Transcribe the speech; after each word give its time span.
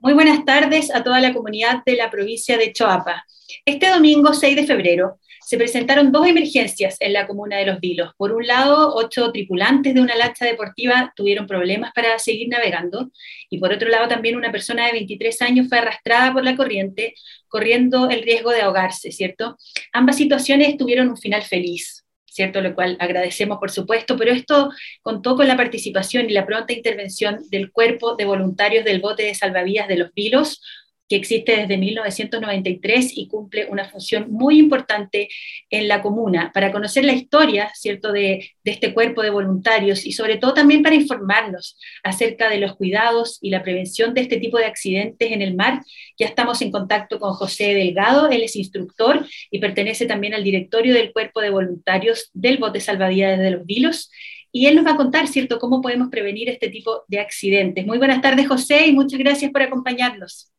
Muy 0.00 0.12
buenas 0.12 0.44
tardes 0.44 0.94
a 0.94 1.02
toda 1.02 1.20
la 1.20 1.34
comunidad 1.34 1.82
de 1.84 1.96
la 1.96 2.08
provincia 2.08 2.56
de 2.56 2.72
Choapa. 2.72 3.24
Este 3.64 3.88
domingo 3.90 4.32
6 4.32 4.54
de 4.54 4.64
febrero 4.64 5.18
se 5.44 5.58
presentaron 5.58 6.12
dos 6.12 6.24
emergencias 6.24 6.96
en 7.00 7.14
la 7.14 7.26
comuna 7.26 7.56
de 7.56 7.66
Los 7.66 7.80
Vilos. 7.80 8.12
Por 8.16 8.30
un 8.30 8.46
lado, 8.46 8.94
ocho 8.94 9.32
tripulantes 9.32 9.94
de 9.94 10.00
una 10.00 10.14
lancha 10.14 10.44
deportiva 10.44 11.12
tuvieron 11.16 11.48
problemas 11.48 11.90
para 11.92 12.16
seguir 12.20 12.48
navegando 12.48 13.10
y 13.50 13.58
por 13.58 13.72
otro 13.72 13.88
lado 13.88 14.06
también 14.06 14.36
una 14.36 14.52
persona 14.52 14.86
de 14.86 14.92
23 14.92 15.42
años 15.42 15.68
fue 15.68 15.78
arrastrada 15.78 16.32
por 16.32 16.44
la 16.44 16.56
corriente 16.56 17.14
corriendo 17.48 18.08
el 18.08 18.22
riesgo 18.22 18.52
de 18.52 18.62
ahogarse, 18.62 19.10
¿cierto? 19.10 19.56
Ambas 19.92 20.16
situaciones 20.16 20.76
tuvieron 20.76 21.08
un 21.08 21.16
final 21.16 21.42
feliz. 21.42 22.04
¿Cierto? 22.38 22.60
Lo 22.60 22.72
cual 22.72 22.96
agradecemos, 23.00 23.58
por 23.58 23.72
supuesto, 23.72 24.16
pero 24.16 24.30
esto 24.30 24.70
contó 25.02 25.34
con 25.34 25.48
la 25.48 25.56
participación 25.56 26.30
y 26.30 26.32
la 26.32 26.46
pronta 26.46 26.72
intervención 26.72 27.40
del 27.50 27.72
cuerpo 27.72 28.14
de 28.14 28.26
voluntarios 28.26 28.84
del 28.84 29.00
bote 29.00 29.24
de 29.24 29.34
salvavidas 29.34 29.88
de 29.88 29.96
los 29.96 30.14
Vilos, 30.14 30.62
que 31.08 31.16
existe 31.16 31.56
desde 31.56 31.78
1993 31.78 33.16
y 33.16 33.28
cumple 33.28 33.66
una 33.66 33.88
función 33.88 34.30
muy 34.30 34.58
importante 34.58 35.28
en 35.70 35.88
la 35.88 36.02
comuna, 36.02 36.52
para 36.52 36.70
conocer 36.70 37.04
la 37.04 37.14
historia, 37.14 37.70
¿cierto?, 37.74 38.12
de, 38.12 38.52
este 38.64 38.92
cuerpo 38.92 39.22
de 39.22 39.30
voluntarios 39.30 40.04
y 40.04 40.12
sobre 40.12 40.36
todo 40.36 40.52
también 40.52 40.82
para 40.82 40.94
informarnos 40.94 41.78
acerca 42.02 42.50
de 42.50 42.58
los 42.58 42.76
cuidados 42.76 43.38
y 43.40 43.48
la 43.48 43.62
prevención 43.62 44.12
de 44.12 44.20
este 44.20 44.36
tipo 44.36 44.58
de 44.58 44.66
accidentes 44.66 45.32
en 45.32 45.40
el 45.40 45.54
mar. 45.54 45.80
Ya 46.18 46.26
estamos 46.26 46.60
en 46.60 46.70
contacto 46.70 47.18
con 47.18 47.32
José 47.32 47.72
Delgado, 47.72 48.28
él 48.28 48.42
es 48.42 48.56
instructor 48.56 49.26
y 49.50 49.58
pertenece 49.58 50.04
también 50.04 50.34
al 50.34 50.44
directorio 50.44 50.92
del 50.92 51.14
cuerpo 51.14 51.40
de 51.40 51.48
voluntarios 51.48 52.28
del 52.34 52.58
bote 52.58 52.80
salvavidas 52.80 53.38
de 53.38 53.52
los 53.52 53.64
Vilos. 53.64 54.10
Y 54.52 54.66
él 54.66 54.76
nos 54.76 54.84
va 54.84 54.92
a 54.92 54.96
contar, 54.96 55.28
¿cierto?, 55.28 55.58
cómo 55.58 55.80
podemos 55.80 56.08
prevenir 56.10 56.50
este 56.50 56.68
tipo 56.68 57.04
de 57.08 57.20
accidentes. 57.20 57.86
Muy 57.86 57.96
buenas 57.96 58.20
tardes, 58.20 58.48
José, 58.48 58.86
y 58.86 58.92
muchas 58.92 59.18
gracias 59.18 59.50
por 59.50 59.62
acompañarnos. 59.62 60.52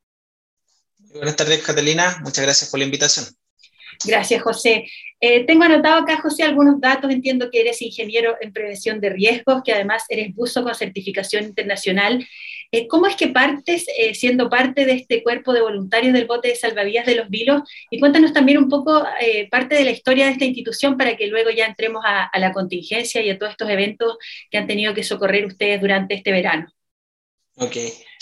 Buenas 1.13 1.35
tardes, 1.35 1.63
Catalina. 1.63 2.17
Muchas 2.23 2.45
gracias 2.45 2.69
por 2.69 2.79
la 2.79 2.85
invitación. 2.85 3.25
Gracias, 4.05 4.41
José. 4.41 4.85
Eh, 5.19 5.45
tengo 5.45 5.63
anotado 5.63 6.01
acá, 6.01 6.21
José, 6.21 6.43
algunos 6.43 6.79
datos. 6.79 7.11
Entiendo 7.11 7.49
que 7.51 7.61
eres 7.61 7.81
ingeniero 7.81 8.37
en 8.39 8.53
prevención 8.53 9.01
de 9.01 9.09
riesgos, 9.09 9.61
que 9.63 9.73
además 9.73 10.03
eres 10.07 10.33
buzo 10.33 10.63
con 10.63 10.73
certificación 10.73 11.43
internacional. 11.43 12.25
Eh, 12.71 12.87
¿Cómo 12.87 13.07
es 13.07 13.15
que 13.15 13.27
partes 13.27 13.87
eh, 13.97 14.13
siendo 14.13 14.49
parte 14.49 14.85
de 14.85 14.93
este 14.93 15.21
cuerpo 15.23 15.51
de 15.51 15.61
voluntarios 15.61 16.13
del 16.13 16.27
bote 16.27 16.49
de 16.49 16.55
salvavidas 16.55 17.05
de 17.05 17.15
los 17.15 17.29
Vilos? 17.29 17.63
Y 17.89 17.99
cuéntanos 17.99 18.31
también 18.31 18.59
un 18.59 18.69
poco 18.69 19.03
parte 19.51 19.75
de 19.75 19.83
la 19.83 19.91
historia 19.91 20.27
de 20.27 20.33
esta 20.33 20.45
institución 20.45 20.95
para 20.97 21.17
que 21.17 21.27
luego 21.27 21.49
ya 21.49 21.65
entremos 21.65 22.03
a, 22.05 22.25
a 22.25 22.39
la 22.39 22.53
contingencia 22.53 23.21
y 23.21 23.29
a 23.29 23.37
todos 23.37 23.51
estos 23.51 23.69
eventos 23.69 24.17
que 24.49 24.57
han 24.57 24.67
tenido 24.67 24.93
que 24.93 25.03
socorrer 25.03 25.45
ustedes 25.45 25.81
durante 25.81 26.13
este 26.13 26.31
verano. 26.31 26.71
Ok, 27.61 27.75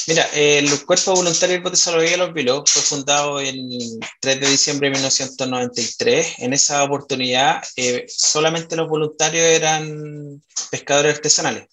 mira, 0.07 0.23
el 0.33 0.83
Cuerpo 0.85 1.13
Voluntario 1.13 1.53
del 1.53 1.63
Bote 1.63 1.77
de 1.77 2.17
los 2.17 2.33
Vilos 2.33 2.71
fue 2.71 2.81
fundado 2.81 3.39
el 3.39 3.99
3 4.19 4.39
de 4.39 4.49
diciembre 4.49 4.89
de 4.89 4.95
1993. 4.95 6.39
En 6.39 6.53
esa 6.53 6.83
oportunidad, 6.83 7.63
eh, 7.75 8.05
solamente 8.07 8.75
los 8.75 8.89
voluntarios 8.89 9.45
eran 9.45 10.41
pescadores 10.71 11.17
artesanales. 11.17 11.67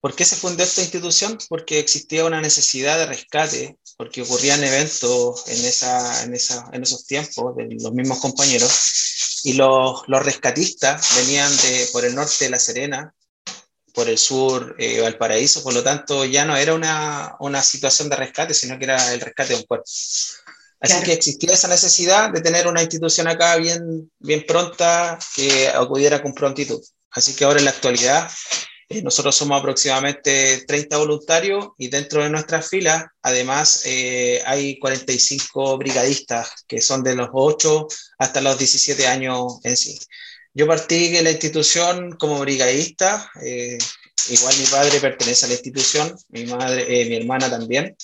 ¿Por 0.00 0.14
qué 0.14 0.24
se 0.24 0.36
fundó 0.36 0.62
esta 0.62 0.82
institución? 0.82 1.36
Porque 1.48 1.80
existía 1.80 2.24
una 2.24 2.40
necesidad 2.40 2.98
de 2.98 3.06
rescate, 3.06 3.76
porque 3.96 4.22
ocurrían 4.22 4.62
eventos 4.62 5.48
en, 5.48 5.64
esa, 5.64 6.22
en, 6.22 6.34
en 6.34 6.82
esos 6.84 7.04
tiempos 7.04 7.56
de 7.56 7.66
los 7.80 7.92
mismos 7.92 8.20
compañeros, 8.20 9.40
y 9.42 9.54
los, 9.54 10.02
los 10.06 10.24
rescatistas 10.24 11.16
venían 11.16 11.50
de, 11.56 11.88
por 11.92 12.04
el 12.04 12.14
norte 12.14 12.44
de 12.44 12.50
La 12.50 12.60
Serena, 12.60 13.12
por 13.94 14.08
el 14.08 14.18
sur 14.18 14.74
eh, 14.78 15.00
Valparaíso, 15.00 15.62
por 15.62 15.72
lo 15.72 15.82
tanto 15.82 16.24
ya 16.24 16.44
no 16.44 16.56
era 16.56 16.74
una, 16.74 17.36
una, 17.38 17.62
situación 17.62 18.08
de 18.08 18.16
rescate, 18.16 18.52
sino 18.52 18.76
que 18.76 18.84
era 18.84 19.14
el 19.14 19.20
rescate 19.20 19.52
de 19.52 19.60
un 19.60 19.66
cuerpo. 19.66 19.86
Así 20.80 21.02
que 21.02 21.12
existía 21.14 21.54
esa 21.54 21.68
necesidad 21.68 22.30
de 22.30 22.42
tener 22.42 22.66
una 22.66 22.82
institución 22.82 23.26
acá 23.28 23.56
bien, 23.56 24.10
bien 24.18 24.44
pronta 24.46 25.18
que 25.34 25.68
acudiera 25.68 26.20
con 26.20 26.34
prontitud. 26.34 26.82
Así 27.10 27.34
que 27.34 27.44
ahora 27.44 27.60
en 27.60 27.64
la 27.64 27.70
actualidad 27.70 28.28
eh, 28.88 29.00
nosotros 29.00 29.34
somos 29.34 29.58
aproximadamente 29.58 30.64
30 30.66 30.98
voluntarios 30.98 31.68
y 31.78 31.88
dentro 31.88 32.22
de 32.22 32.28
nuestras 32.28 32.68
filas 32.68 33.04
además 33.22 33.82
eh, 33.86 34.42
hay 34.44 34.78
45 34.78 35.78
brigadistas 35.78 36.64
que 36.66 36.82
son 36.82 37.02
de 37.02 37.14
los 37.14 37.28
8 37.32 37.86
hasta 38.18 38.40
los 38.42 38.58
17 38.58 39.06
años 39.06 39.60
en 39.62 39.76
sí. 39.76 39.98
Yo 40.54 40.68
partí 40.68 41.08
de 41.08 41.22
la 41.22 41.32
institución 41.32 42.12
como 42.12 42.38
brigadista, 42.38 43.28
eh, 43.42 43.76
igual 44.30 44.56
mi 44.56 44.66
padre 44.66 45.00
pertenece 45.00 45.46
a 45.46 45.48
la 45.48 45.54
institución, 45.54 46.16
mi, 46.28 46.46
madre, 46.46 46.86
eh, 46.88 47.08
mi 47.08 47.16
hermana 47.16 47.50
también, 47.50 47.96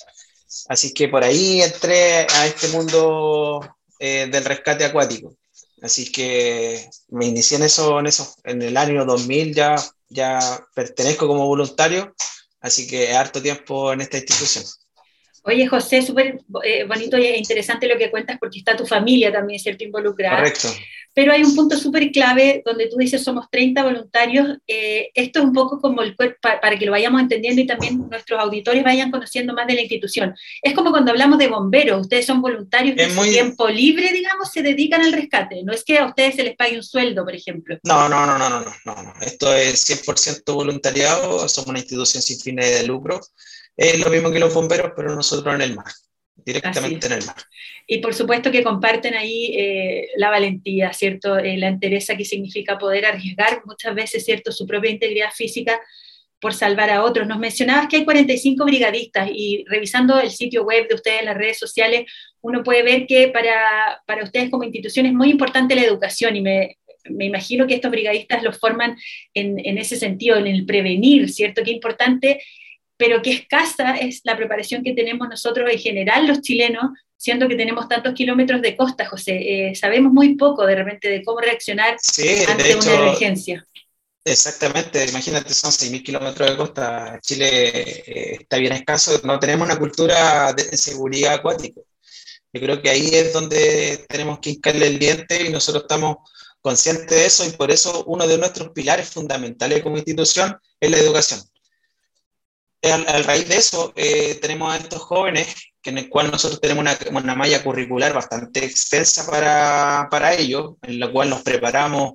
así 0.67 0.93
que 0.93 1.07
por 1.07 1.23
ahí 1.23 1.61
entré 1.61 2.27
a 2.29 2.47
este 2.47 2.67
mundo 2.67 3.61
eh, 3.99 4.27
del 4.29 4.43
rescate 4.43 4.83
acuático. 4.83 5.37
Así 5.81 6.11
que 6.11 6.89
me 7.07 7.25
inicié 7.25 7.55
en 7.57 7.63
eso, 7.63 7.97
en 7.99 8.07
eso, 8.07 8.35
en 8.43 8.61
el 8.61 8.75
año 8.75 9.05
2000 9.05 9.55
ya, 9.55 9.75
ya 10.09 10.39
pertenezco 10.75 11.27
como 11.27 11.47
voluntario, 11.47 12.13
así 12.59 12.85
que 12.85 13.13
harto 13.13 13.41
tiempo 13.41 13.93
en 13.93 14.01
esta 14.01 14.17
institución. 14.17 14.65
Oye, 15.43 15.67
José, 15.67 16.01
súper 16.01 16.39
bonito 16.87 17.17
e 17.17 17.37
interesante 17.37 17.87
lo 17.87 17.97
que 17.97 18.11
cuentas 18.11 18.37
porque 18.39 18.59
está 18.59 18.75
tu 18.75 18.85
familia 18.85 19.31
también, 19.31 19.59
¿cierto? 19.59 19.83
Involucrada. 19.83 20.37
Correcto. 20.37 20.69
Pero 21.13 21.33
hay 21.33 21.43
un 21.43 21.55
punto 21.55 21.77
súper 21.77 22.09
clave 22.11 22.61
donde 22.65 22.87
tú 22.87 22.95
dices 22.97 23.23
somos 23.23 23.49
30 23.51 23.83
voluntarios. 23.83 24.57
Eh, 24.65 25.09
esto 25.13 25.39
es 25.39 25.45
un 25.45 25.53
poco 25.53 25.81
como 25.81 26.01
el 26.01 26.15
cuerpo, 26.15 26.37
para, 26.41 26.77
que 26.77 26.85
lo 26.85 26.93
vayamos 26.93 27.21
entendiendo 27.21 27.61
y 27.61 27.67
también 27.67 28.07
nuestros 28.09 28.39
auditores 28.39 28.83
vayan 28.83 29.11
conociendo 29.11 29.53
más 29.53 29.67
de 29.67 29.73
la 29.73 29.81
institución. 29.81 30.33
Es 30.61 30.73
como 30.73 30.91
cuando 30.91 31.11
hablamos 31.11 31.37
de 31.37 31.49
bomberos, 31.49 32.01
ustedes 32.01 32.25
son 32.25 32.41
voluntarios 32.41 32.95
que 32.95 33.03
en 33.03 33.11
su 33.13 33.23
tiempo 33.23 33.67
libre, 33.67 34.13
digamos, 34.13 34.51
se 34.51 34.61
dedican 34.61 35.01
al 35.01 35.11
rescate. 35.11 35.63
No 35.63 35.73
es 35.73 35.83
que 35.83 35.99
a 35.99 36.05
ustedes 36.05 36.35
se 36.35 36.43
les 36.43 36.55
pague 36.55 36.77
un 36.77 36.83
sueldo, 36.83 37.25
por 37.25 37.35
ejemplo. 37.35 37.77
No, 37.83 38.07
no, 38.07 38.25
no, 38.25 38.37
no, 38.37 38.49
no, 38.49 38.61
no. 38.61 39.03
no. 39.03 39.13
Esto 39.21 39.53
es 39.53 39.85
100% 39.89 40.53
voluntariado, 40.53 41.47
somos 41.49 41.67
una 41.67 41.79
institución 41.79 42.23
sin 42.23 42.39
fines 42.39 42.79
de 42.79 42.87
lucro. 42.87 43.19
Es 43.81 43.99
lo 43.99 44.09
mismo 44.11 44.31
que 44.31 44.39
los 44.39 44.53
bomberos, 44.53 44.91
pero 44.95 45.15
nosotros 45.15 45.55
en 45.55 45.61
el 45.61 45.75
mar 45.75 45.91
directamente 46.45 47.07
en 47.07 47.13
el 47.13 47.25
mar. 47.25 47.35
Y 47.87 47.99
por 47.99 48.13
supuesto 48.13 48.51
que 48.51 48.63
comparten 48.63 49.13
ahí 49.13 49.53
eh, 49.57 50.09
la 50.15 50.29
valentía, 50.29 50.93
¿cierto? 50.93 51.37
Eh, 51.37 51.57
la 51.57 51.67
entereza 51.67 52.15
que 52.15 52.25
significa 52.25 52.77
poder 52.77 53.05
arriesgar 53.05 53.61
muchas 53.65 53.93
veces, 53.95 54.25
¿cierto? 54.25 54.51
Su 54.51 54.65
propia 54.65 54.91
integridad 54.91 55.31
física 55.31 55.79
por 56.39 56.53
salvar 56.53 56.89
a 56.89 57.03
otros. 57.03 57.27
Nos 57.27 57.37
mencionabas 57.37 57.87
que 57.87 57.97
hay 57.97 58.05
45 58.05 58.65
brigadistas 58.65 59.29
y 59.31 59.63
revisando 59.67 60.19
el 60.19 60.31
sitio 60.31 60.63
web 60.63 60.87
de 60.87 60.95
ustedes 60.95 61.23
las 61.23 61.37
redes 61.37 61.59
sociales, 61.59 62.11
uno 62.41 62.63
puede 62.63 62.81
ver 62.81 63.05
que 63.05 63.27
para, 63.27 64.01
para 64.07 64.23
ustedes 64.23 64.49
como 64.49 64.63
institución 64.63 65.05
es 65.05 65.13
muy 65.13 65.29
importante 65.29 65.75
la 65.75 65.83
educación 65.83 66.35
y 66.35 66.41
me, 66.41 66.77
me 67.09 67.25
imagino 67.25 67.67
que 67.67 67.75
estos 67.75 67.91
brigadistas 67.91 68.41
los 68.41 68.57
forman 68.57 68.97
en, 69.35 69.59
en, 69.63 69.77
ese 69.77 69.97
sentido, 69.97 70.37
en 70.37 70.47
el 70.47 70.65
prevenir, 70.65 71.29
¿cierto? 71.29 71.61
Qué 71.63 71.71
importante 71.71 72.41
pero 73.01 73.19
qué 73.23 73.31
escasa 73.31 73.95
es 73.95 74.21
la 74.25 74.37
preparación 74.37 74.83
que 74.83 74.93
tenemos 74.93 75.27
nosotros 75.27 75.67
en 75.71 75.79
general 75.79 76.27
los 76.27 76.41
chilenos, 76.41 76.91
siendo 77.17 77.47
que 77.47 77.55
tenemos 77.55 77.87
tantos 77.87 78.13
kilómetros 78.13 78.61
de 78.61 78.77
costa, 78.77 79.07
José. 79.07 79.69
Eh, 79.69 79.75
sabemos 79.75 80.13
muy 80.13 80.35
poco 80.35 80.67
de 80.67 80.75
repente 80.75 81.09
de 81.09 81.23
cómo 81.23 81.39
reaccionar 81.39 81.97
ante 82.47 82.75
una 82.75 82.93
emergencia. 82.93 83.67
Exactamente, 84.23 85.03
imagínate, 85.09 85.51
son 85.51 85.71
6.000 85.71 86.03
kilómetros 86.03 86.47
de 86.47 86.55
costa. 86.55 87.19
Chile 87.23 87.69
eh, 88.05 88.37
está 88.41 88.57
bien 88.57 88.73
escaso, 88.73 89.19
no 89.23 89.39
tenemos 89.39 89.67
una 89.67 89.79
cultura 89.79 90.53
de 90.53 90.77
seguridad 90.77 91.33
acuática. 91.33 91.81
Yo 92.53 92.61
creo 92.61 92.83
que 92.83 92.91
ahí 92.91 93.09
es 93.15 93.33
donde 93.33 94.05
tenemos 94.09 94.37
que 94.37 94.51
hincarle 94.51 94.85
el 94.85 94.99
diente 94.99 95.43
y 95.47 95.49
nosotros 95.49 95.85
estamos 95.85 96.17
conscientes 96.61 97.09
de 97.09 97.25
eso 97.25 97.47
y 97.47 97.49
por 97.53 97.71
eso 97.71 98.03
uno 98.05 98.27
de 98.27 98.37
nuestros 98.37 98.69
pilares 98.69 99.09
fundamentales 99.09 99.81
como 99.81 99.97
institución 99.97 100.55
es 100.79 100.91
la 100.91 100.97
educación 100.99 101.50
al, 102.83 103.23
raíz 103.23 103.47
de 103.47 103.57
eso, 103.57 103.93
eh, 103.95 104.35
tenemos 104.41 104.73
a 104.73 104.77
estos 104.77 105.01
jóvenes, 105.01 105.47
que 105.81 105.91
en 105.91 105.99
el 105.99 106.09
cual 106.09 106.31
nosotros 106.31 106.59
tenemos 106.59 106.81
una, 106.81 106.97
una 107.19 107.35
malla 107.35 107.63
curricular 107.63 108.13
bastante 108.13 108.65
extensa 108.65 109.29
para, 109.29 110.07
para 110.09 110.33
ellos, 110.33 110.75
en 110.81 110.99
la 110.99 111.11
cual 111.11 111.29
nos 111.29 111.43
preparamos 111.43 112.13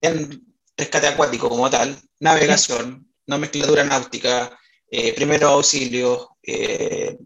en 0.00 0.44
rescate 0.76 1.08
acuático 1.08 1.48
como 1.48 1.70
tal, 1.70 1.96
navegación, 2.20 3.12
nomenclatura 3.26 3.84
náutica, 3.84 4.56
eh, 4.90 5.12
primeros 5.14 5.50
auxilios, 5.50 6.28
eh, 6.42 7.16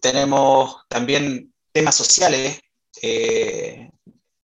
tenemos 0.00 0.86
también 0.88 1.52
temas 1.72 1.94
sociales, 1.94 2.60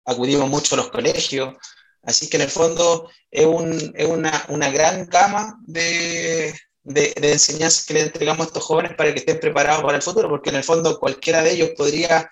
acudimos 0.06 0.50
mucho 0.50 0.75
a 0.75 0.78
los 0.78 0.90
colegios, 0.90 1.56
así 2.04 2.30
que 2.30 2.38
en 2.38 2.44
el 2.44 2.50
fondo 2.50 3.10
es, 3.31 3.46
un, 3.46 3.94
es 3.96 4.07
una, 4.07 4.46
una, 4.50 4.69
gran 4.69 5.06
gama 5.07 5.57
de, 5.66 6.54
de, 6.86 7.14
de, 7.20 7.34
enseñanzas 7.34 7.86
que 7.86 7.96
le 7.96 8.02
entregamos 8.02 8.46
a 8.46 8.48
estos 8.48 8.64
jóvenes 8.64 8.94
para 8.96 9.12
que 9.12 9.20
estén 9.20 9.40
preparados 9.40 9.84
para 9.84 9.98
el 9.98 10.04
futuro, 10.04 10.30
porque 10.30 10.52
en 10.52 10.58
el 10.58 10.64
fondo 10.64 11.00
cualquiera 11.00 11.44
de 11.44 11.52
ellos 11.52 11.72
podría 11.76 12.30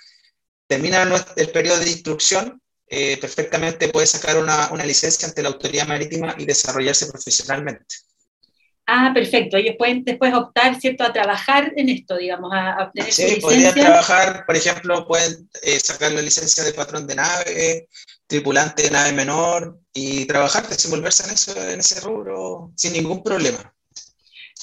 terminar 0.68 1.08
el 1.36 1.50
periodo 1.50 1.80
de 1.80 1.90
instrucción, 1.90 2.62
eh, 2.88 3.18
perfectamente 3.18 3.90
puede 3.90 4.06
sacar 4.06 4.38
una, 4.38 4.70
una, 4.72 4.86
licencia 4.86 5.28
ante 5.28 5.42
la 5.42 5.50
autoridad 5.50 5.88
marítima 5.88 6.36
y 6.38 6.46
desarrollarse 6.46 7.08
profesionalmente. 7.08 7.96
Ah, 8.86 9.12
perfecto. 9.14 9.58
Ellos 9.58 9.76
pueden 9.78 10.04
después 10.04 10.34
optar, 10.34 10.80
¿cierto?, 10.80 11.04
a 11.04 11.14
trabajar 11.14 11.72
en 11.76 11.90
esto, 11.90 12.18
digamos, 12.18 12.52
a, 12.54 12.84
obtener 12.84 13.12
Sí, 13.12 13.38
podrían 13.42 13.74
trabajar, 13.74 14.46
por 14.46 14.56
ejemplo, 14.56 15.08
pueden 15.08 15.50
eh, 15.64 15.80
sacar 15.80 16.12
la 16.12 16.22
licencia 16.22 16.64
de 16.64 16.74
patrón 16.74 17.08
de 17.08 17.16
nave, 17.16 17.88
tripulante 18.28 18.84
de 18.84 18.92
nave 18.92 19.14
menor 19.14 19.80
y 19.94 20.26
trabajar, 20.26 20.68
desenvolverse 20.68 21.24
en, 21.24 21.32
eso, 21.32 21.70
en 21.70 21.80
ese 21.80 22.00
rubro 22.02 22.72
sin 22.76 22.94
ningún 22.94 23.24
problema. 23.24 23.73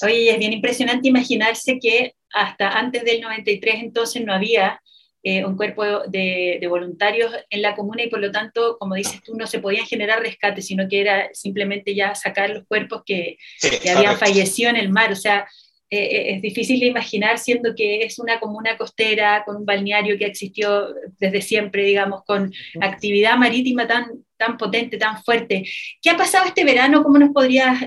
Oye, 0.03 0.31
es 0.31 0.39
bien 0.39 0.53
impresionante 0.53 1.09
imaginarse 1.09 1.79
que 1.79 2.13
hasta 2.33 2.69
antes 2.69 3.03
del 3.03 3.21
93 3.21 3.75
entonces 3.79 4.23
no 4.25 4.33
había 4.33 4.81
eh, 5.23 5.45
un 5.45 5.55
cuerpo 5.55 5.83
de, 6.07 6.65
voluntarios 6.67 7.31
en 7.51 7.61
la 7.61 7.75
comuna 7.75 8.03
y 8.03 8.09
por 8.09 8.19
lo 8.19 8.31
tanto, 8.31 8.77
como 8.79 8.95
dices 8.95 9.21
tú, 9.23 9.35
no 9.35 9.45
se 9.45 9.59
podían 9.59 9.85
generar 9.85 10.19
rescates, 10.19 10.65
sino 10.65 10.87
que 10.87 11.01
era 11.01 11.29
simplemente 11.33 11.93
ya 11.93 12.15
sacar 12.15 12.49
los 12.49 12.65
cuerpos 12.65 13.03
que, 13.05 13.37
habían 13.95 14.17
fallecido 14.17 14.71
en 14.71 14.77
el 14.77 14.89
mar. 14.89 15.11
O 15.11 15.15
sea, 15.15 15.47
eh, 15.91 15.99
eh, 15.99 16.35
es 16.35 16.41
difícil 16.41 16.79
de 16.79 16.87
imaginar 16.87 17.37
siendo 17.37 17.75
que 17.75 18.01
es 18.03 18.17
una 18.17 18.39
comuna 18.39 18.77
costera 18.77 19.43
con 19.45 19.57
un 19.57 19.65
balneario 19.65 20.17
que 20.17 20.25
existió 20.25 20.87
desde 21.19 21.41
siempre, 21.41 21.83
digamos, 21.83 22.23
con 22.23 22.51
actividad 22.79 23.37
marítima 23.37 23.85
tan, 23.85 24.25
tan 24.41 24.57
potente, 24.57 24.97
tan 24.97 25.23
fuerte. 25.23 25.63
¿Qué 26.01 26.09
ha 26.09 26.17
pasado 26.17 26.45
este 26.45 26.63
verano? 26.63 27.03
¿Cómo 27.03 27.19
nos 27.19 27.29
podrías 27.29 27.79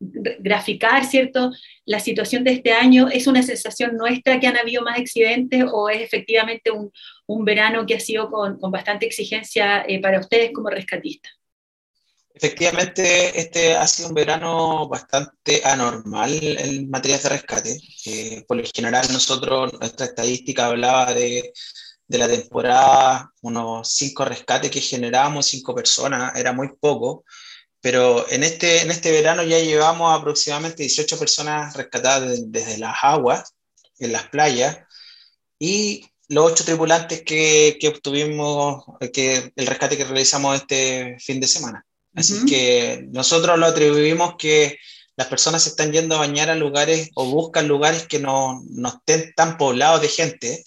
graficar, 0.00 1.04
cierto, 1.04 1.52
la 1.84 2.00
situación 2.00 2.42
de 2.42 2.52
este 2.54 2.72
año? 2.72 3.08
¿Es 3.08 3.28
una 3.28 3.42
sensación 3.42 3.96
nuestra 3.96 4.40
que 4.40 4.48
han 4.48 4.56
habido 4.56 4.82
más 4.82 4.98
accidentes 4.98 5.64
o 5.72 5.88
es 5.88 6.00
efectivamente 6.00 6.72
un, 6.72 6.90
verano 7.44 7.86
que 7.86 7.94
ha 7.94 8.00
sido 8.00 8.28
con, 8.28 8.58
con 8.58 8.72
bastante 8.72 9.06
exigencia 9.06 9.84
eh, 9.86 10.00
para 10.00 10.18
ustedes 10.18 10.50
como 10.52 10.68
rescatistas? 10.68 11.32
Efectivamente, 12.34 13.38
este 13.38 13.76
ha 13.76 13.86
sido 13.86 14.08
un 14.08 14.14
verano 14.14 14.88
bastante 14.88 15.62
anormal 15.64 16.32
en 16.42 16.90
materia 16.90 17.18
de 17.18 17.28
rescate. 17.28 17.78
Eh, 18.06 18.44
por 18.48 18.56
lo 18.56 18.64
general, 18.74 19.06
nosotros, 19.12 19.72
nuestra 19.78 20.06
estadística 20.06 20.66
hablaba 20.66 21.14
de, 21.14 21.52
de 22.10 22.18
la 22.18 22.26
temporada, 22.26 23.32
unos 23.42 23.88
cinco 23.88 24.24
rescates 24.24 24.68
que 24.68 24.80
generábamos, 24.80 25.46
cinco 25.46 25.76
personas, 25.76 26.36
era 26.36 26.52
muy 26.52 26.70
poco. 26.80 27.24
Pero 27.80 28.28
en 28.28 28.42
este, 28.42 28.82
en 28.82 28.90
este 28.90 29.12
verano 29.12 29.44
ya 29.44 29.60
llevamos 29.60 30.18
aproximadamente 30.18 30.82
18 30.82 31.18
personas 31.20 31.76
rescatadas 31.76 32.40
desde 32.46 32.78
las 32.78 32.96
aguas, 33.02 33.54
en 34.00 34.10
las 34.10 34.28
playas, 34.28 34.78
y 35.56 36.04
los 36.28 36.50
ocho 36.50 36.64
tripulantes 36.64 37.22
que, 37.22 37.78
que, 37.80 37.88
obtuvimos, 37.88 38.82
que 39.12 39.52
el 39.54 39.66
rescate 39.68 39.96
que 39.96 40.04
realizamos 40.04 40.56
este 40.56 41.16
fin 41.20 41.38
de 41.38 41.46
semana. 41.46 41.86
Así 42.16 42.44
que 42.44 43.06
nosotros 43.12 43.56
lo 43.56 43.66
atribuimos 43.66 44.34
que 44.36 44.78
las 45.14 45.28
personas 45.28 45.62
se 45.62 45.68
están 45.68 45.92
yendo 45.92 46.16
a 46.16 46.26
bañar 46.26 46.50
a 46.50 46.56
lugares 46.56 47.10
o 47.14 47.24
buscan 47.24 47.68
lugares 47.68 48.08
que 48.08 48.18
no, 48.18 48.62
no 48.68 48.88
estén 48.88 49.32
tan 49.36 49.56
poblados 49.58 50.00
de 50.00 50.08
gente 50.08 50.64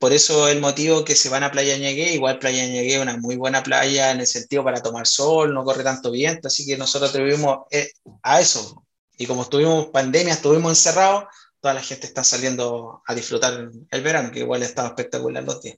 por 0.00 0.14
eso 0.14 0.48
el 0.48 0.60
motivo 0.60 1.04
que 1.04 1.14
se 1.14 1.28
van 1.28 1.42
a 1.44 1.50
Playa 1.50 1.76
Ñegué, 1.76 2.14
igual 2.14 2.38
Playa 2.38 2.66
Ñegué 2.66 2.94
es 2.94 3.02
una 3.02 3.18
muy 3.18 3.36
buena 3.36 3.62
playa 3.62 4.10
en 4.10 4.20
el 4.20 4.26
sentido 4.26 4.64
para 4.64 4.82
tomar 4.82 5.06
sol, 5.06 5.52
no 5.52 5.62
corre 5.62 5.84
tanto 5.84 6.10
viento, 6.10 6.48
así 6.48 6.64
que 6.64 6.78
nosotros 6.78 7.10
atribuimos 7.10 7.66
eh, 7.70 7.90
a 8.22 8.40
eso. 8.40 8.82
Y 9.18 9.26
como 9.26 9.42
estuvimos 9.42 9.88
pandemia, 9.88 10.32
estuvimos 10.32 10.72
encerrados, 10.72 11.24
toda 11.60 11.74
la 11.74 11.82
gente 11.82 12.06
está 12.06 12.24
saliendo 12.24 13.02
a 13.06 13.14
disfrutar 13.14 13.68
el 13.90 14.02
verano, 14.02 14.30
que 14.32 14.38
igual 14.38 14.62
ha 14.62 14.64
estado 14.64 14.88
espectacular 14.88 15.44
los 15.44 15.60
días. 15.60 15.76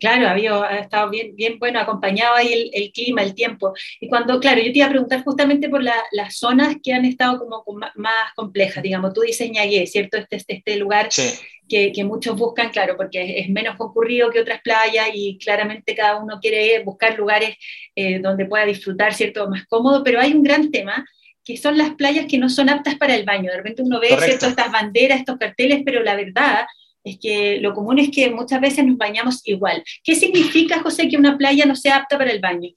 Claro, 0.00 0.28
había 0.28 0.64
ha 0.64 0.80
estado 0.80 1.08
bien, 1.08 1.36
bien 1.36 1.60
bueno, 1.60 1.78
acompañado 1.78 2.34
ahí 2.34 2.70
el, 2.72 2.90
clima, 2.90 3.22
el 3.22 3.36
tiempo. 3.36 3.72
Y 4.00 4.08
cuando, 4.08 4.40
claro, 4.40 4.60
yo 4.60 4.72
te 4.72 4.78
iba 4.78 4.86
a 4.86 4.90
preguntar 4.90 5.22
justamente 5.22 5.68
por 5.68 5.80
las 5.84 6.36
zonas 6.36 6.74
que 6.82 6.92
han 6.92 7.04
estado 7.04 7.38
como, 7.38 7.64
más, 7.94 8.34
complejas, 8.34 8.82
digamos, 8.82 9.14
tú 9.14 9.20
dices 9.20 9.48
Ñagué, 9.48 9.86
¿cierto? 9.86 10.18
Este, 10.18 10.36
este, 10.36 10.56
este 10.56 10.76
lugar 10.76 11.06
sí 11.12 11.30
que, 11.70 12.04
muchos 12.04 12.36
buscan, 12.36 12.70
claro, 12.70 12.96
porque 12.96 13.38
es, 13.38 13.48
menos 13.48 13.76
concurrido 13.76 14.30
que 14.30 14.40
otras 14.40 14.60
playas 14.60 15.08
y 15.14 15.38
claramente 15.38 15.94
cada 15.94 16.16
uno 16.16 16.40
quiere 16.40 16.82
buscar 16.82 17.16
lugares 17.16 17.56
eh, 17.94 18.18
donde 18.18 18.44
pueda 18.46 18.66
disfrutar, 18.66 19.14
¿cierto?, 19.14 19.48
más 19.48 19.66
cómodo, 19.66 20.02
pero 20.02 20.20
hay 20.20 20.32
un 20.32 20.42
gran 20.42 20.70
tema 20.70 21.06
que 21.44 21.56
son 21.56 21.78
las 21.78 21.94
playas 21.94 22.26
que 22.26 22.38
no 22.38 22.48
son 22.48 22.68
aptas 22.68 22.96
para 22.96 23.14
el 23.14 23.24
baño. 23.24 23.50
De 23.50 23.56
repente 23.56 23.82
uno 23.82 24.00
ve, 24.00 24.08
¿cierto?, 24.08 24.46
estas 24.46 24.70
banderas, 24.70 25.20
estos 25.20 25.38
carteles, 25.38 25.82
pero 25.84 26.02
la 26.02 26.16
verdad 26.16 26.66
es 27.04 27.18
que 27.18 27.58
lo 27.60 27.72
común 27.72 27.98
es 27.98 28.10
que 28.10 28.28
muchas 28.30 28.60
veces 28.60 28.84
nos 28.84 28.98
bañamos 28.98 29.40
igual. 29.44 29.82
¿Qué 30.02 30.14
significa, 30.14 30.80
José, 30.82 31.08
que 31.08 31.16
una 31.16 31.38
playa 31.38 31.64
no 31.64 31.76
sea 31.76 31.96
apta 31.96 32.18
para 32.18 32.32
el 32.32 32.40
baño? 32.40 32.70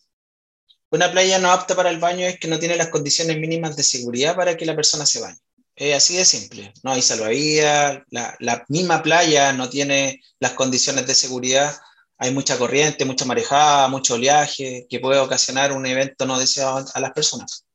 Una 0.91 1.11
playa 1.11 1.39
no 1.39 1.51
apta 1.51 1.75
para 1.75 1.89
el 1.89 1.97
baño 1.97 2.25
es 2.25 2.39
que 2.39 2.47
no 2.47 2.59
tiene 2.59 2.75
las 2.75 2.89
condiciones 2.89 3.37
mínimas 3.37 3.75
de 3.75 3.83
seguridad 3.83 4.35
para 4.35 4.55
que 4.55 4.65
la 4.65 4.75
persona 4.75 5.05
se 5.05 5.19
bañe. 5.19 5.39
Es 5.75 5.95
así 5.95 6.17
de 6.17 6.25
simple. 6.25 6.73
No 6.83 6.91
hay 6.91 7.01
salvavidas, 7.01 8.03
la, 8.09 8.35
la, 8.39 8.63
misma 8.69 9.01
playa 9.01 9.53
no 9.53 9.69
tiene 9.69 10.21
las 10.39 10.53
condiciones 10.53 11.07
de 11.07 11.15
seguridad. 11.15 11.75
Hay 12.17 12.31
mucha 12.31 12.57
corriente, 12.57 13.05
mucha 13.05 13.25
marejada, 13.25 13.87
mucho 13.87 14.13
oleaje 14.13 14.85
que 14.87 14.99
puede 14.99 15.19
ocasionar 15.19 15.71
un 15.71 15.85
evento 15.85 16.25
no 16.25 16.39
deseado 16.39 16.85
a 16.93 16.99
las 16.99 17.11
personas. 17.11 17.65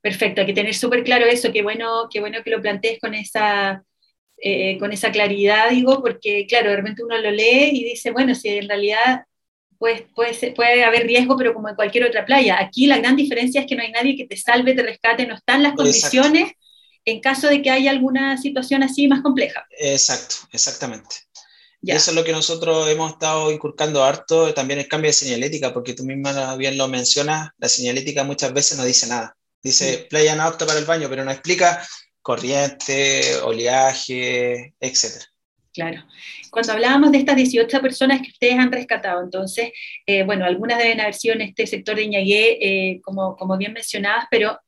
Perfecto, 0.00 0.42
hay 0.42 0.46
que 0.46 0.52
tener 0.52 0.74
súper 0.74 1.02
claro 1.02 1.26
eso. 1.26 1.50
Qué 1.52 1.62
bueno, 1.62 2.08
qué 2.10 2.20
bueno 2.20 2.38
que 2.44 2.50
lo 2.50 2.62
plantees 2.62 3.00
con 3.00 3.14
esa, 3.14 3.82
eh, 4.36 4.78
con 4.78 4.92
esa 4.92 5.10
claridad, 5.10 5.70
digo, 5.70 6.00
porque 6.02 6.46
claro, 6.46 6.70
de 6.70 6.76
repente 6.76 7.02
uno 7.02 7.18
lo 7.18 7.30
lee 7.32 7.70
y 7.72 7.84
dice, 7.84 8.12
bueno, 8.12 8.34
si 8.34 8.48
en 8.48 8.68
realidad 8.68 9.24
pues, 9.76 10.02
puede, 10.14 10.52
puede 10.52 10.84
haber 10.84 11.06
riesgo, 11.06 11.36
pero 11.36 11.52
como 11.52 11.68
en 11.68 11.74
cualquier 11.74 12.04
otra 12.04 12.24
playa. 12.24 12.60
Aquí 12.60 12.86
la 12.86 12.98
gran 12.98 13.16
diferencia 13.16 13.62
es 13.62 13.66
que 13.66 13.74
no 13.74 13.82
hay 13.82 13.90
nadie 13.90 14.16
que 14.16 14.26
te 14.26 14.36
salve, 14.36 14.74
te 14.74 14.82
rescate, 14.82 15.26
no 15.26 15.34
están 15.34 15.64
las 15.64 15.74
condiciones 15.74 16.52
en 17.04 17.20
caso 17.20 17.48
de 17.48 17.62
que 17.62 17.70
haya 17.70 17.90
alguna 17.90 18.36
situación 18.36 18.82
así 18.82 19.08
más 19.08 19.22
compleja. 19.22 19.66
Exacto, 19.78 20.36
exactamente. 20.52 21.16
Y 21.82 21.90
eso 21.90 22.10
es 22.10 22.16
lo 22.16 22.24
que 22.24 22.32
nosotros 22.32 22.88
hemos 22.88 23.12
estado 23.12 23.52
inculcando 23.52 24.02
harto, 24.02 24.54
también 24.54 24.80
el 24.80 24.88
cambio 24.88 25.10
de 25.10 25.12
señalética, 25.12 25.74
porque 25.74 25.92
tú 25.92 26.02
misma 26.04 26.56
bien 26.56 26.78
lo 26.78 26.88
mencionas, 26.88 27.50
la 27.58 27.68
señalética 27.68 28.24
muchas 28.24 28.54
veces 28.54 28.78
no 28.78 28.84
dice 28.84 29.06
nada. 29.06 29.36
Dice 29.62 30.06
playa 30.08 30.34
no 30.34 30.44
apta 30.44 30.66
para 30.66 30.78
el 30.78 30.86
baño, 30.86 31.08
pero 31.10 31.24
no 31.24 31.30
explica 31.30 31.86
corriente, 32.22 33.36
oleaje, 33.42 34.74
etc. 34.80 35.24
Claro. 35.74 36.04
Cuando 36.50 36.72
hablábamos 36.72 37.12
de 37.12 37.18
estas 37.18 37.36
18 37.36 37.82
personas 37.82 38.22
que 38.22 38.30
ustedes 38.30 38.58
han 38.58 38.72
rescatado, 38.72 39.22
entonces, 39.22 39.72
eh, 40.06 40.22
bueno, 40.22 40.46
algunas 40.46 40.78
deben 40.78 41.00
haber 41.00 41.14
sido 41.14 41.34
en 41.34 41.42
este 41.42 41.66
sector 41.66 41.96
de 41.96 42.04
Iñagué, 42.04 42.58
eh, 42.62 43.00
como, 43.02 43.36
como 43.36 43.58
bien 43.58 43.74
mencionabas, 43.74 44.26
pero 44.30 44.58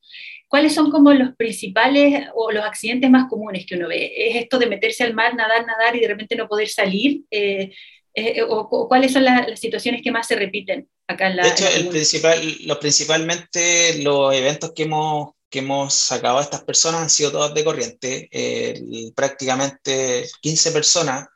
¿Cuáles 0.47 0.73
son 0.73 0.89
como 0.91 1.11
los 1.13 1.35
principales 1.35 2.27
o 2.33 2.51
los 2.51 2.63
accidentes 2.63 3.09
más 3.09 3.29
comunes 3.29 3.65
que 3.65 3.75
uno 3.75 3.89
ve? 3.89 4.13
¿Es 4.15 4.35
esto 4.35 4.57
de 4.57 4.67
meterse 4.67 5.03
al 5.03 5.13
mar, 5.13 5.35
nadar, 5.35 5.65
nadar 5.65 5.95
y 5.95 5.99
de 5.99 6.07
repente 6.07 6.35
no 6.35 6.47
poder 6.47 6.69
salir? 6.69 7.23
Eh, 7.29 7.71
eh, 8.13 8.41
o, 8.47 8.87
cuáles 8.87 9.13
son 9.13 9.25
las, 9.25 9.59
situaciones 9.59 10.01
que 10.01 10.11
más 10.11 10.27
se 10.27 10.35
repiten 10.35 10.89
acá 11.07 11.27
en 11.27 11.37
la... 11.37 11.43
De 11.43 11.49
hecho, 11.49 11.67
el 11.67 11.89
principal, 11.89 12.57
lo, 12.65 12.79
principalmente 12.79 14.01
los 14.01 14.33
eventos 14.33 14.71
que 14.73 14.83
hemos, 14.83 15.33
que 15.49 15.59
hemos 15.59 15.93
sacado 15.93 16.39
a 16.39 16.43
estas 16.43 16.63
personas 16.63 17.01
han 17.01 17.09
sido 17.09 17.31
todos 17.31 17.53
de 17.53 17.63
corriente. 17.63 18.29
prácticamente 19.15 20.25
15 20.41 20.71
personas 20.71 21.27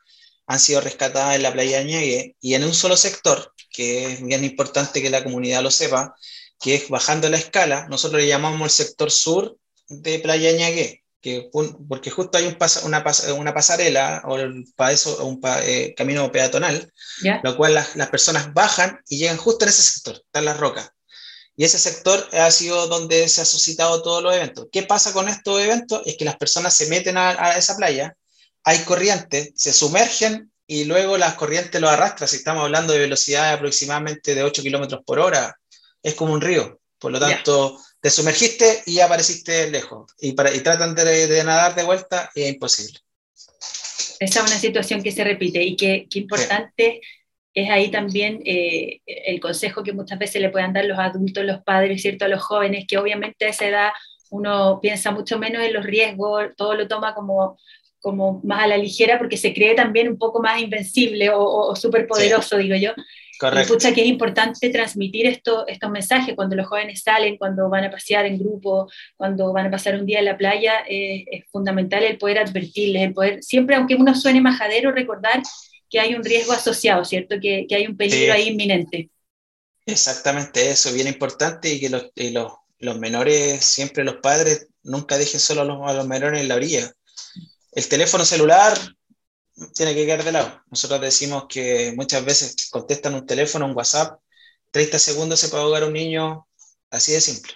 han 0.46 0.58
sido 0.58 0.80
rescatadas 0.80 1.36
en 1.36 1.42
la 1.42 1.52
playa 1.52 1.78
de 1.78 1.84
Ñegue 1.84 2.36
y 2.40 2.54
en 2.54 2.64
un 2.64 2.74
solo 2.74 2.96
sector, 2.96 3.52
que 3.70 4.12
es 4.12 4.24
bien 4.24 4.44
importante 4.44 5.00
que 5.00 5.10
la 5.10 5.22
comunidad 5.22 5.62
lo 5.62 5.70
sepa, 5.70 6.14
que 6.62 6.76
es 6.76 6.88
bajando 6.88 7.28
la 7.28 7.36
escala, 7.36 7.88
nosotros 7.88 8.22
le 8.22 8.28
llamamos 8.28 8.62
el 8.62 8.86
sector 8.86 9.10
sur 9.10 9.58
de 9.88 10.20
Playa 10.20 10.52
Ñagué, 10.52 11.02
que, 11.20 11.50
porque 11.88 12.10
justo 12.10 12.38
hay 12.38 12.46
un 12.46 12.56
una, 12.84 13.04
una, 13.36 13.54
pasarela 13.54 14.22
o 14.24 14.38
eso 14.88 15.24
un 15.24 15.40
eh, 15.62 15.92
camino 15.96 16.30
peatonal, 16.30 16.92
lo 17.42 17.56
cual 17.56 17.74
las, 17.74 17.96
las, 17.96 18.08
personas 18.10 18.54
bajan 18.54 19.00
y 19.08 19.18
llegan 19.18 19.36
justo 19.38 19.64
en 19.64 19.70
ese 19.70 19.82
sector, 19.82 20.14
están 20.14 20.44
las 20.44 20.56
rocas. 20.56 20.90
Y 21.56 21.64
ese 21.64 21.78
sector 21.78 22.26
ha 22.32 22.50
sido 22.50 22.86
donde 22.86 23.28
se 23.28 23.40
han 23.40 23.46
suscitado 23.46 24.00
todos 24.02 24.22
los 24.22 24.34
eventos. 24.34 24.68
¿Qué 24.72 24.84
pasa 24.84 25.12
con 25.12 25.28
estos 25.28 25.60
eventos? 25.60 26.02
Es 26.06 26.16
que 26.16 26.24
las 26.24 26.36
personas 26.36 26.74
se 26.74 26.86
meten 26.86 27.18
a, 27.18 27.30
a 27.30 27.58
esa 27.58 27.76
playa, 27.76 28.16
hay 28.64 28.78
corrientes, 28.84 29.50
se 29.56 29.72
sumergen 29.72 30.52
y 30.66 30.84
luego 30.84 31.18
las 31.18 31.34
corrientes 31.34 31.80
los 31.80 31.90
arrastran. 31.90 32.28
Si 32.28 32.36
estamos 32.36 32.62
hablando 32.62 32.92
de 32.92 33.00
velocidad 33.00 33.52
aproximadamente 33.52 34.34
de 34.34 34.44
8 34.44 34.62
kilómetros 34.62 35.02
por 35.04 35.18
hora, 35.18 35.56
es 36.02 36.14
como 36.14 36.32
un 36.32 36.40
río. 36.40 36.80
Por 36.98 37.10
lo 37.10 37.18
tanto, 37.18 37.78
te 38.00 38.10
sumergiste 38.10 38.82
y 38.86 39.00
apareciste 39.00 39.70
lejos. 39.70 40.12
Y, 40.20 40.32
para, 40.32 40.54
y 40.54 40.60
tratan 40.60 40.94
de, 40.94 41.42
nadar 41.44 41.74
de 41.74 41.82
vuelta 41.82 42.30
y 42.34 42.42
es 42.42 42.52
imposible. 42.52 43.00
Esa 44.20 44.40
es 44.40 44.46
una 44.46 44.58
situación 44.58 45.02
que 45.02 45.10
se 45.10 45.24
repite 45.24 45.62
y 45.62 45.76
que, 45.76 46.06
importante 46.14 47.00
es 47.54 47.68
ahí 47.68 47.90
también 47.90 48.40
eh, 48.46 49.00
el 49.04 49.38
consejo 49.40 49.82
que 49.82 49.92
muchas 49.92 50.18
veces 50.18 50.40
le 50.40 50.48
puedan 50.48 50.72
dar 50.72 50.84
los 50.86 50.98
adultos, 50.98 51.44
los 51.44 51.62
padres, 51.62 52.00
¿cierto? 52.00 52.24
A 52.24 52.28
los 52.28 52.40
jóvenes, 52.42 52.86
que 52.88 52.98
obviamente 52.98 53.44
a 53.44 53.48
esa 53.48 53.66
edad 53.66 53.90
uno 54.30 54.78
piensa 54.80 55.10
mucho 55.10 55.38
menos 55.38 55.62
en 55.62 55.74
los 55.74 55.84
riesgos, 55.84 56.50
todo 56.56 56.74
lo 56.74 56.88
toma 56.88 57.14
como, 57.14 57.58
como 58.00 58.40
más 58.44 58.62
a 58.62 58.68
la 58.68 58.78
ligera 58.78 59.18
porque 59.18 59.36
se 59.36 59.52
cree 59.52 59.74
también 59.74 60.08
un 60.08 60.18
poco 60.18 60.40
más 60.40 60.60
invencible 60.62 61.28
o, 61.30 61.42
o 61.42 61.76
súper 61.76 62.06
poderoso, 62.06 62.56
digo 62.56 62.76
yo. 62.76 62.92
Correcto. 63.42 63.76
Y 63.76 63.92
que 63.92 64.02
es 64.02 64.06
importante 64.06 64.70
transmitir 64.70 65.26
esto, 65.26 65.66
estos 65.66 65.90
mensajes 65.90 66.36
cuando 66.36 66.54
los 66.54 66.68
jóvenes 66.68 67.02
salen, 67.02 67.36
cuando 67.36 67.68
van 67.68 67.82
a 67.82 67.90
pasear 67.90 68.24
en 68.24 68.38
grupo, 68.38 68.88
cuando 69.16 69.52
van 69.52 69.66
a 69.66 69.70
pasar 69.72 69.96
un 69.96 70.06
día 70.06 70.20
en 70.20 70.26
la 70.26 70.38
playa, 70.38 70.84
eh, 70.88 71.24
es 71.28 71.44
fundamental 71.50 72.04
el 72.04 72.18
poder 72.18 72.38
advertirles, 72.38 73.02
el 73.02 73.12
poder, 73.12 73.42
siempre 73.42 73.74
aunque 73.74 73.96
uno 73.96 74.14
suene 74.14 74.40
majadero, 74.40 74.92
recordar 74.92 75.42
que 75.90 75.98
hay 75.98 76.14
un 76.14 76.22
riesgo 76.22 76.52
asociado, 76.52 77.04
¿cierto? 77.04 77.34
Que, 77.42 77.66
que 77.68 77.74
hay 77.74 77.88
un 77.88 77.96
peligro 77.96 78.32
ahí 78.32 78.46
inminente. 78.46 79.10
Exactamente 79.86 80.70
eso, 80.70 80.92
bien 80.92 81.08
importante 81.08 81.68
y 81.68 81.80
que 81.80 81.90
los, 81.90 82.12
los, 82.14 82.52
los, 82.78 82.98
menores, 83.00 83.64
siempre 83.64 84.04
los 84.04 84.18
padres, 84.18 84.68
nunca 84.84 85.18
dejen 85.18 85.40
solo 85.40 85.62
a 85.62 85.64
los, 85.64 85.90
a 85.90 85.94
los 85.94 86.06
menores 86.06 86.42
en 86.42 86.46
la 86.46 86.54
orilla. 86.54 86.92
El 87.72 87.88
teléfono 87.88 88.24
celular, 88.24 88.78
tiene 89.74 89.94
que 89.94 90.06
quedar 90.06 90.24
de 90.24 90.32
lado. 90.32 90.62
Nosotros 90.70 91.00
decimos 91.00 91.46
que 91.48 91.92
muchas 91.96 92.24
veces 92.24 92.68
contestan 92.70 93.14
un 93.14 93.26
teléfono, 93.26 93.66
un 93.66 93.76
WhatsApp, 93.76 94.18
30 94.70 94.98
segundos 94.98 95.40
se 95.40 95.48
puede 95.48 95.62
ahogar 95.62 95.84
un 95.84 95.92
niño, 95.92 96.46
así 96.90 97.12
de 97.12 97.20
simple. 97.20 97.52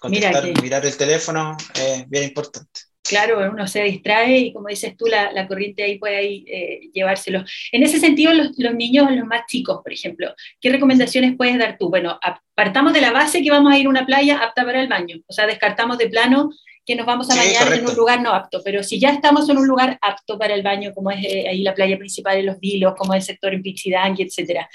Contestar, 0.00 0.62
mirar 0.62 0.86
el 0.86 0.96
teléfono 0.96 1.56
es 1.74 2.08
bien 2.08 2.24
importante. 2.24 2.80
Claro, 3.02 3.50
uno 3.50 3.66
se 3.66 3.82
distrae 3.82 4.38
y 4.38 4.52
como 4.52 4.68
dices 4.68 4.96
tú, 4.96 5.06
la, 5.06 5.32
la 5.32 5.48
corriente 5.48 5.82
ahí 5.82 5.98
puede 5.98 6.16
ahí, 6.16 6.44
eh, 6.46 6.80
llevárselo. 6.92 7.42
En 7.72 7.82
ese 7.82 7.98
sentido, 7.98 8.32
los, 8.32 8.50
los, 8.56 8.74
niños, 8.74 9.10
los 9.10 9.26
más 9.26 9.46
chicos, 9.48 9.80
por 9.82 9.92
ejemplo, 9.92 10.32
¿qué 10.60 10.70
recomendaciones 10.70 11.34
puedes 11.36 11.58
dar 11.58 11.76
tú? 11.78 11.88
Bueno, 11.88 12.18
apartamos 12.22 12.92
de 12.92 13.00
la 13.00 13.10
base 13.10 13.42
que 13.42 13.50
vamos 13.50 13.72
a 13.72 13.78
ir 13.78 13.86
a 13.86 13.90
una 13.90 14.06
playa 14.06 14.38
apta 14.38 14.64
para 14.64 14.80
el 14.80 14.88
baño, 14.88 15.16
o 15.26 15.32
sea, 15.32 15.46
descartamos 15.46 15.98
de 15.98 16.08
plano 16.08 16.50
que 16.90 16.96
nos 16.96 17.06
vamos 17.06 17.30
a 17.30 17.36
bañar 17.36 17.72
en 17.72 17.86
un 17.86 17.94
lugar 17.94 18.20
no 18.20 18.34
apto, 18.34 18.60
pero 18.64 18.82
si 18.82 18.98
ya 18.98 19.10
estamos 19.10 19.48
en 19.48 19.58
un 19.58 19.66
lugar 19.68 19.96
apto 20.02 20.36
para 20.36 20.54
el 20.54 20.62
baño, 20.64 20.92
como 20.92 21.12
es 21.12 21.24
eh, 21.24 21.46
ahí 21.48 21.62
la 21.62 21.72
playa 21.72 21.96
principal 21.96 22.36
de 22.36 22.42
los 22.42 22.58
Vilos, 22.58 22.94
como 22.98 23.14
es 23.14 23.22
el 23.22 23.26
sector 23.34 23.54
en 23.54 23.62
Pichidangui, 23.62 24.24
etc. 24.24 24.66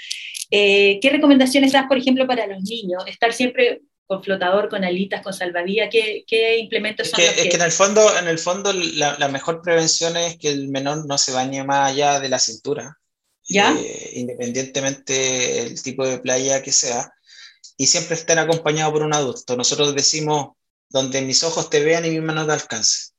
Eh, 0.50 0.98
¿Qué 1.02 1.10
recomendaciones 1.10 1.72
das, 1.72 1.84
por 1.86 1.98
ejemplo, 1.98 2.26
para 2.26 2.46
los 2.46 2.62
niños? 2.62 3.04
Estar 3.06 3.34
siempre 3.34 3.82
con 4.06 4.24
flotador, 4.24 4.70
con 4.70 4.82
alitas, 4.82 5.20
con 5.20 5.34
salvavidas, 5.34 5.90
¿qué, 5.92 6.24
qué 6.26 6.56
implementos 6.56 7.10
son 7.10 7.18
que, 7.18 7.26
los 7.26 7.34
que... 7.34 7.42
Es 7.42 7.48
que 7.50 7.56
en 7.56 7.62
el 7.62 7.72
fondo, 7.72 8.18
en 8.18 8.28
el 8.28 8.38
fondo 8.38 8.72
la, 8.72 9.18
la, 9.18 9.28
mejor 9.28 9.60
prevención 9.60 10.16
es 10.16 10.38
que 10.38 10.48
el 10.48 10.68
menor 10.68 11.06
no 11.06 11.18
se 11.18 11.32
bañe 11.32 11.64
más 11.64 11.92
allá 11.92 12.18
de 12.18 12.30
la 12.30 12.38
cintura, 12.38 12.96
¿Ya? 13.46 13.76
Eh, 13.78 14.12
independientemente 14.14 15.12
del 15.12 15.82
tipo 15.82 16.06
de 16.06 16.18
playa 16.18 16.62
que 16.62 16.72
sea, 16.72 17.12
y 17.76 17.86
siempre 17.88 18.14
estén 18.14 18.38
acompañados 18.38 18.94
por 18.94 19.02
un 19.02 19.12
adulto. 19.12 19.54
Nosotros 19.54 19.94
decimos 19.94 20.56
donde 20.88 21.22
mis 21.22 21.42
ojos 21.44 21.70
te 21.70 21.82
vean 21.82 22.04
y 22.04 22.10
mi 22.10 22.20
mano 22.20 22.46
te 22.46 22.52
alcance. 22.52 23.12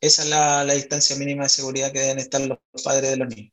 Esa 0.00 0.22
es 0.22 0.28
la, 0.28 0.64
la, 0.64 0.74
distancia 0.74 1.16
mínima 1.16 1.44
de 1.44 1.48
seguridad 1.48 1.92
que 1.92 2.00
deben 2.00 2.18
estar 2.18 2.40
los 2.40 2.58
padres 2.82 3.10
de 3.10 3.16
los 3.16 3.28
niños. 3.28 3.52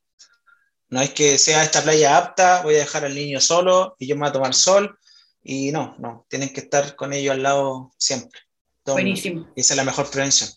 No 0.90 1.00
es 1.00 1.10
que 1.10 1.38
sea 1.38 1.62
esta 1.62 1.82
playa 1.82 2.16
apta, 2.16 2.62
voy 2.62 2.74
a 2.76 2.78
dejar 2.78 3.04
al 3.04 3.14
niño 3.14 3.40
solo 3.40 3.94
y 3.98 4.06
yo 4.06 4.16
me 4.16 4.20
voy 4.20 4.30
a 4.30 4.32
tomar 4.32 4.54
sol. 4.54 4.98
Y 5.42 5.70
no, 5.70 5.94
no, 5.98 6.26
tienen 6.28 6.52
que 6.52 6.60
estar 6.60 6.96
con 6.96 7.12
ellos 7.12 7.34
al 7.34 7.42
lado 7.42 7.92
siempre. 7.98 8.40
Buenísimo. 8.84 9.48
Esa 9.54 9.74
es 9.74 9.76
la 9.76 9.84
mejor 9.84 10.10
prevención. 10.10 10.50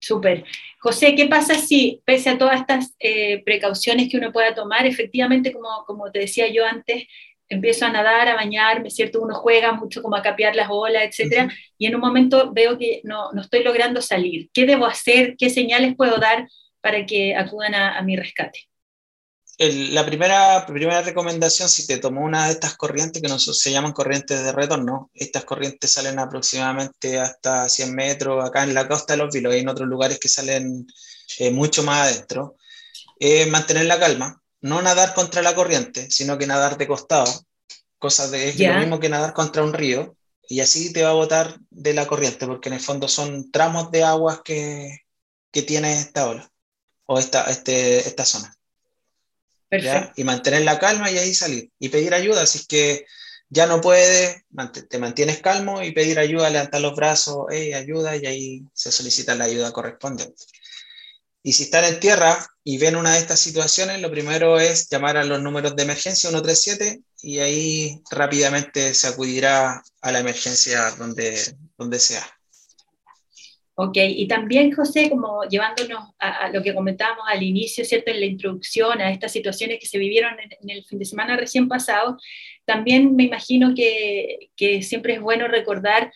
Súper. 0.00 0.44
José, 0.80 1.14
¿qué 1.14 1.26
pasa 1.26 1.54
si, 1.54 2.02
pese 2.04 2.30
a 2.30 2.38
todas 2.38 2.60
estas 2.60 2.94
eh, 2.98 3.42
precauciones 3.44 4.10
que 4.10 4.18
uno 4.18 4.32
pueda 4.32 4.54
tomar, 4.54 4.84
efectivamente, 4.86 5.52
como, 5.52 5.84
como 5.86 6.10
te 6.10 6.18
decía 6.18 6.46
yo 6.52 6.66
antes, 6.66 7.04
empiezo 7.48 7.86
a 7.86 7.90
nadar, 7.90 8.28
a 8.28 8.34
bañarme, 8.34 8.90
¿cierto? 8.90 9.20
Uno 9.20 9.34
juega 9.34 9.72
mucho 9.72 10.02
como 10.02 10.16
a 10.16 10.22
capear 10.22 10.56
las 10.56 10.68
olas, 10.70 11.04
etcétera, 11.04 11.48
y 11.78 11.86
en 11.86 11.94
un 11.94 12.00
momento 12.00 12.52
veo 12.52 12.78
que 12.78 13.00
no, 13.04 13.32
no, 13.32 13.42
estoy 13.42 13.62
logrando 13.62 14.00
salir. 14.00 14.50
¿Qué 14.52 14.66
debo 14.66 14.86
hacer? 14.86 15.36
¿Qué 15.38 15.50
señales 15.50 15.94
puedo 15.96 16.16
dar 16.16 16.48
para 16.80 17.06
que 17.06 17.34
acudan 17.34 17.74
a, 17.74 18.00
mi 18.02 18.16
rescate? 18.16 18.68
la 19.56 20.04
primera, 20.04 20.66
primera 20.66 21.00
recomendación, 21.00 21.68
si 21.68 21.86
te 21.86 21.98
tomó 21.98 22.22
una 22.22 22.46
de 22.46 22.52
estas 22.52 22.76
corrientes, 22.76 23.22
que 23.22 23.28
no 23.28 23.38
se 23.38 23.70
llaman 23.70 23.92
corrientes 23.92 24.42
de 24.42 24.50
retorno, 24.50 25.10
estas 25.14 25.44
corrientes 25.44 25.92
salen 25.92 26.18
aproximadamente 26.18 27.20
hasta 27.20 27.68
100 27.68 27.94
metros 27.94 28.44
acá 28.44 28.64
en 28.64 28.74
la 28.74 28.88
costa 28.88 29.12
de 29.12 29.18
los 29.18 29.32
Vilos, 29.32 29.54
y 29.54 29.60
en 29.60 29.68
otros 29.68 29.88
lugares 29.88 30.18
que 30.18 30.28
salen 30.28 30.84
eh, 31.38 31.52
mucho 31.52 31.84
más 31.84 32.10
adentro, 32.10 32.56
eh, 33.20 33.46
mantener 33.46 33.86
la 33.86 34.00
calma, 34.00 34.42
no 34.64 34.80
nadar 34.80 35.12
contra 35.12 35.42
la 35.42 35.54
corriente, 35.54 36.10
sino 36.10 36.38
que 36.38 36.46
nadar 36.46 36.78
de 36.78 36.86
costado, 36.86 37.30
cosa 37.98 38.30
de 38.30 38.48
es 38.48 38.58
lo 38.58 38.72
mismo 38.78 38.98
que 38.98 39.10
nadar 39.10 39.34
contra 39.34 39.62
un 39.62 39.74
río, 39.74 40.16
y 40.48 40.60
así 40.60 40.90
te 40.90 41.02
va 41.02 41.10
a 41.10 41.20
botar 41.22 41.58
de 41.68 41.92
la 41.92 42.06
corriente, 42.06 42.46
porque 42.46 42.70
en 42.70 42.76
el 42.76 42.80
fondo 42.80 43.06
son 43.06 43.50
tramos 43.50 43.90
de 43.90 44.04
aguas 44.04 44.40
que, 44.42 45.00
que 45.50 45.60
tiene 45.60 45.92
esta 45.92 46.30
ola, 46.30 46.50
o 47.04 47.18
esta, 47.18 47.44
este, 47.50 47.98
esta 47.98 48.24
zona. 48.24 48.56
Y 50.16 50.24
mantener 50.24 50.62
la 50.62 50.78
calma 50.78 51.10
y 51.10 51.18
ahí 51.18 51.34
salir, 51.34 51.70
y 51.78 51.90
pedir 51.90 52.14
ayuda, 52.14 52.46
si 52.46 52.60
es 52.60 52.66
que 52.66 53.04
ya 53.50 53.66
no 53.66 53.82
puedes, 53.82 54.44
te 54.88 54.98
mantienes 54.98 55.42
calmo 55.42 55.82
y 55.82 55.92
pedir 55.92 56.18
ayuda, 56.18 56.48
levantar 56.48 56.80
los 56.80 56.96
brazos, 56.96 57.48
hey, 57.50 57.74
ayuda, 57.74 58.16
y 58.16 58.24
ahí 58.24 58.62
se 58.72 58.90
solicita 58.90 59.34
la 59.34 59.44
ayuda 59.44 59.72
correspondiente. 59.72 60.42
Y 61.46 61.52
si 61.52 61.64
están 61.64 61.84
en 61.84 62.00
tierra 62.00 62.38
y 62.64 62.78
ven 62.78 62.96
una 62.96 63.12
de 63.12 63.18
estas 63.18 63.38
situaciones, 63.38 64.00
lo 64.00 64.10
primero 64.10 64.58
es 64.58 64.88
llamar 64.88 65.18
a 65.18 65.24
los 65.24 65.42
números 65.42 65.76
de 65.76 65.82
emergencia 65.82 66.30
137 66.30 67.02
y 67.22 67.38
ahí 67.38 68.00
rápidamente 68.10 68.94
se 68.94 69.08
acudirá 69.08 69.82
a 70.00 70.12
la 70.12 70.20
emergencia 70.20 70.90
donde, 70.92 71.36
donde 71.76 71.98
sea. 71.98 72.24
Ok, 73.74 73.96
y 73.96 74.26
también 74.26 74.72
José, 74.72 75.10
como 75.10 75.42
llevándonos 75.44 76.12
a, 76.18 76.48
lo 76.48 76.62
que 76.62 76.74
comentábamos 76.74 77.24
al 77.28 77.42
inicio, 77.42 77.84
¿cierto? 77.84 78.10
En 78.10 78.20
la 78.20 78.26
introducción 78.26 79.02
a 79.02 79.10
estas 79.10 79.32
situaciones 79.32 79.78
que 79.80 79.86
se 79.86 79.98
vivieron 79.98 80.32
en, 80.40 80.70
el 80.70 80.84
fin 80.84 80.98
de 80.98 81.04
semana 81.04 81.36
recién 81.36 81.68
pasado, 81.68 82.16
también 82.64 83.14
me 83.16 83.24
imagino 83.24 83.74
que, 83.74 84.50
que 84.56 84.82
siempre 84.82 85.14
es 85.14 85.20
bueno 85.20 85.46
recordar 85.46 86.10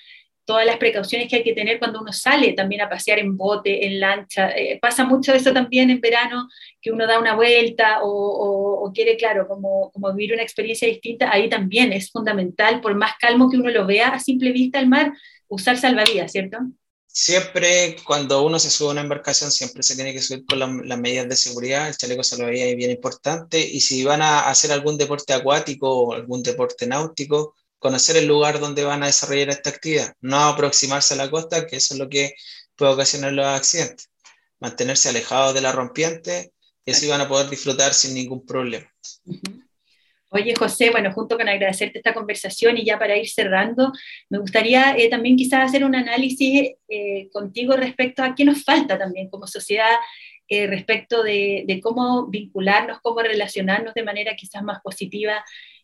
todas 0.48 0.64
las 0.64 0.78
precauciones 0.78 1.28
que 1.28 1.36
hay 1.36 1.44
que 1.44 1.52
tener 1.52 1.78
cuando 1.78 2.00
uno 2.00 2.10
sale 2.10 2.54
también 2.54 2.80
a 2.80 2.88
pasear 2.88 3.18
en 3.18 3.36
bote, 3.36 3.84
en 3.84 4.00
lancha. 4.00 4.48
Eh, 4.56 4.78
pasa 4.80 5.04
mucho 5.04 5.34
eso 5.34 5.52
también 5.52 5.90
en 5.90 6.00
verano, 6.00 6.48
que 6.80 6.90
uno 6.90 7.06
da 7.06 7.18
una 7.18 7.34
vuelta 7.34 7.98
o, 8.02 8.90
quiere, 8.94 9.18
claro, 9.18 9.46
como, 9.46 9.90
como, 9.92 10.14
vivir 10.14 10.32
una 10.32 10.42
experiencia 10.42 10.88
distinta. 10.88 11.30
Ahí 11.30 11.50
también 11.50 11.92
es 11.92 12.10
fundamental, 12.10 12.80
por 12.80 12.94
más 12.94 13.12
calmo 13.20 13.50
que 13.50 13.58
uno 13.58 13.68
lo 13.68 13.86
vea 13.86 14.08
a 14.08 14.20
simple 14.20 14.50
vista 14.52 14.80
el 14.80 14.88
mar, 14.88 15.12
usar 15.48 15.76
salvavidas, 15.76 16.32
¿cierto? 16.32 16.56
Siempre 17.06 17.96
cuando 18.06 18.42
uno 18.42 18.58
se 18.58 18.70
sube 18.70 18.88
a 18.88 18.92
una 18.92 19.02
embarcación, 19.02 19.50
siempre 19.50 19.82
se 19.82 19.96
tiene 19.96 20.14
que 20.14 20.22
subir 20.22 20.46
con 20.46 20.88
las 20.88 20.98
medidas 20.98 21.28
de 21.28 21.36
seguridad. 21.36 21.88
El 21.88 21.96
chaleco 21.98 22.24
salvavidas 22.24 22.68
es 22.68 22.76
bien 22.76 22.90
importante. 22.90 23.60
Y 23.60 23.80
si 23.80 24.02
van 24.02 24.22
a 24.22 24.48
hacer 24.48 24.72
algún 24.72 24.96
deporte 24.96 25.34
acuático 25.34 25.90
o 25.90 26.14
algún 26.14 26.42
deporte 26.42 26.86
náutico, 26.86 27.54
conocer 27.78 28.16
el 28.16 28.26
lugar 28.26 28.60
donde 28.60 28.84
van 28.84 29.02
a 29.02 29.06
desarrollar 29.06 29.50
esta 29.50 29.70
actividad, 29.70 30.14
no 30.20 30.38
aproximarse 30.38 31.14
a 31.14 31.16
la 31.16 31.30
costa, 31.30 31.66
que 31.66 31.76
eso 31.76 31.94
es 31.94 32.00
lo 32.00 32.08
que 32.08 32.34
puede 32.76 32.92
ocasionar 32.92 33.32
los 33.32 33.46
accidentes. 33.46 34.10
Mantenerse 34.60 35.08
alejados 35.08 35.54
de 35.54 35.60
la 35.60 35.72
rompiente 35.72 36.52
y 36.84 36.90
así 36.90 37.06
van 37.06 37.20
a 37.20 37.28
poder 37.28 37.48
disfrutar 37.48 37.94
sin 37.94 38.14
ningún 38.14 38.44
problema. 38.44 38.90
Oye, 40.30 40.54
José, 40.58 40.90
bueno, 40.90 41.12
junto 41.12 41.38
con 41.38 41.48
agradecerte 41.48 41.98
esta 41.98 42.12
conversación 42.12 42.76
y 42.76 42.84
ya 42.84 42.98
para 42.98 43.16
ir 43.16 43.28
cerrando, 43.28 43.92
me 44.28 44.38
gustaría 44.38 44.94
eh, 44.96 45.08
también 45.08 45.36
quizás 45.36 45.68
hacer 45.68 45.84
un 45.84 45.94
análisis 45.94 46.72
eh, 46.88 47.30
contigo 47.32 47.76
respecto 47.76 48.22
a 48.22 48.34
qué 48.34 48.44
nos 48.44 48.62
falta 48.62 48.98
también 48.98 49.30
como 49.30 49.46
sociedad, 49.46 49.96
eh, 50.46 50.66
respecto 50.66 51.22
de, 51.22 51.64
de, 51.66 51.80
cómo 51.80 52.26
vincularnos, 52.26 53.00
cómo 53.02 53.20
relacionarnos 53.20 53.94
de 53.94 54.02
manera 54.02 54.34
quizás 54.34 54.62
más 54.62 54.80
positiva 54.82 55.42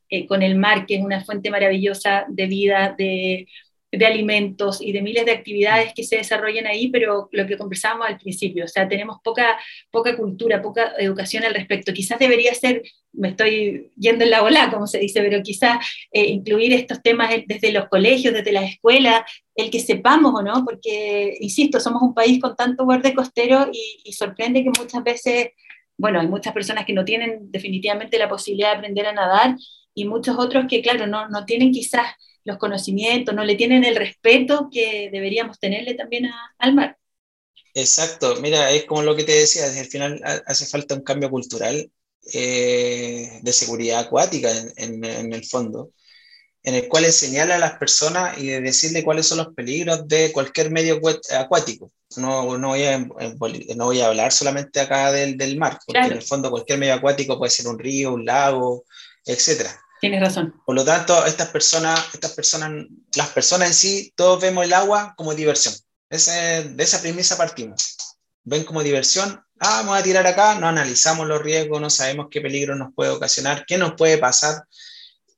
eh, 0.08 0.26
con 0.26 0.42
el 0.42 0.56
mar, 0.56 0.86
que 0.86 0.96
es 0.96 1.02
una 1.02 1.24
fuente 1.24 1.50
maravillosa 1.50 2.24
de 2.28 2.46
vida, 2.46 2.94
de, 2.96 3.46
de, 3.90 4.06
alimentos 4.06 4.80
y 4.82 4.92
de 4.92 5.02
miles 5.02 5.24
de 5.24 5.32
actividades 5.32 5.94
que 5.94 6.04
se 6.04 6.16
desarrollan 6.16 6.66
ahí, 6.66 6.88
pero 6.88 7.28
lo 7.32 7.46
que 7.46 7.56
conversábamos 7.56 8.08
al 8.08 8.18
principio, 8.18 8.64
o 8.64 8.68
sea, 8.68 8.88
tenemos 8.88 9.18
poca, 9.22 9.58
poca 9.90 10.16
cultura, 10.16 10.60
poca 10.60 10.92
educación 10.98 11.44
al 11.44 11.54
respecto. 11.54 11.92
Quizás 11.92 12.18
debería 12.18 12.54
ser, 12.54 12.82
me 13.12 13.28
estoy 13.28 13.90
yendo 13.96 14.24
en 14.24 14.30
la 14.30 14.42
ola, 14.42 14.70
como 14.70 14.86
se 14.86 14.98
dice, 14.98 15.22
pero 15.22 15.42
quizás 15.42 15.78
eh, 16.12 16.26
incluir 16.26 16.72
estos 16.72 17.02
temas 17.02 17.30
desde 17.46 17.72
los 17.72 17.88
colegios, 17.88 18.34
desde 18.34 18.52
las 18.52 18.70
escuelas, 18.70 19.22
el 19.54 19.70
que 19.70 19.80
sepamos 19.80 20.32
o 20.34 20.42
no, 20.42 20.64
porque, 20.64 21.36
insisto, 21.40 21.80
somos 21.80 22.02
un 22.02 22.14
país 22.14 22.40
con 22.40 22.56
tanto 22.56 22.84
borde 22.84 23.14
costero 23.14 23.68
y, 23.72 24.00
y 24.04 24.12
sorprende 24.12 24.62
que 24.62 24.70
muchas 24.78 25.02
veces 25.02 25.50
bueno, 25.96 26.20
hay 26.20 26.26
muchas 26.26 26.52
personas 26.52 26.84
que 26.84 26.92
no 26.92 27.04
tienen 27.04 27.50
definitivamente 27.50 28.18
la 28.18 28.28
posibilidad 28.28 28.72
de 28.72 28.76
aprender 28.78 29.06
a 29.06 29.12
nadar 29.12 29.56
y 29.94 30.04
muchos 30.04 30.36
otros 30.38 30.66
que, 30.68 30.82
claro, 30.82 31.06
no, 31.06 31.28
no 31.28 31.44
tienen 31.44 31.72
quizás 31.72 32.06
los 32.44 32.58
conocimientos, 32.58 33.34
no 33.34 33.44
le 33.44 33.54
tienen 33.54 33.84
el 33.84 33.96
respeto 33.96 34.68
que 34.70 35.08
deberíamos 35.10 35.58
tenerle 35.58 35.94
también 35.94 36.30
al 36.58 36.74
mar. 36.74 36.98
Exacto, 37.72 38.36
mira, 38.40 38.70
es 38.70 38.84
como 38.84 39.02
lo 39.02 39.16
que 39.16 39.24
te 39.24 39.32
decía, 39.32 39.64
al 39.66 39.86
final 39.86 40.20
hace 40.46 40.66
falta 40.66 40.94
un 40.94 41.02
cambio 41.02 41.30
cultural 41.30 41.90
eh, 42.32 43.40
de 43.42 43.52
seguridad 43.52 44.00
acuática 44.00 44.50
en, 44.76 45.04
en, 45.04 45.32
el 45.32 45.44
fondo, 45.44 45.90
en 46.62 46.74
el 46.74 46.88
cual 46.88 47.06
enseñar 47.06 47.50
a 47.50 47.58
las 47.58 47.78
personas 47.78 48.38
y 48.38 48.46
decirle 48.46 49.02
cuáles 49.02 49.26
son 49.26 49.38
los 49.38 49.54
peligros 49.54 50.06
de 50.06 50.30
cualquier 50.30 50.70
medio 50.70 51.00
acuático. 51.36 51.90
No, 52.16 52.56
no, 52.58 52.68
voy, 52.68 52.84
a, 52.84 52.98
no 52.98 53.84
voy 53.86 54.00
a 54.00 54.06
hablar 54.06 54.30
solamente 54.30 54.78
acá 54.78 55.10
del, 55.10 55.36
del 55.36 55.56
mar, 55.56 55.78
porque 55.84 56.00
en 56.00 56.12
el 56.12 56.22
fondo 56.22 56.50
cualquier 56.50 56.78
medio 56.78 56.94
acuático 56.94 57.38
puede 57.38 57.50
ser 57.50 57.66
un 57.66 57.78
río, 57.78 58.12
un 58.12 58.24
lago, 58.24 58.84
etcétera 59.26 59.83
Tienes 60.04 60.20
razón. 60.20 60.60
Por 60.66 60.74
lo 60.74 60.84
tanto, 60.84 61.24
estas 61.24 61.48
personas, 61.48 61.98
estas 62.12 62.32
personas, 62.32 62.84
las 63.16 63.28
personas 63.28 63.68
en 63.68 63.74
sí, 63.74 64.12
todos 64.14 64.38
vemos 64.38 64.66
el 64.66 64.74
agua 64.74 65.14
como 65.16 65.34
diversión. 65.34 65.74
Ese, 66.10 66.64
de 66.64 66.84
esa 66.84 67.00
premisa 67.00 67.38
partimos. 67.38 67.96
Ven 68.42 68.64
como 68.64 68.82
diversión, 68.82 69.42
ah, 69.60 69.80
vamos 69.80 69.98
a 69.98 70.02
tirar 70.02 70.26
acá, 70.26 70.56
no 70.56 70.68
analizamos 70.68 71.26
los 71.26 71.40
riesgos, 71.40 71.80
no 71.80 71.88
sabemos 71.88 72.26
qué 72.30 72.42
peligro 72.42 72.76
nos 72.76 72.92
puede 72.94 73.12
ocasionar, 73.12 73.64
qué 73.66 73.78
nos 73.78 73.94
puede 73.94 74.18
pasar. 74.18 74.64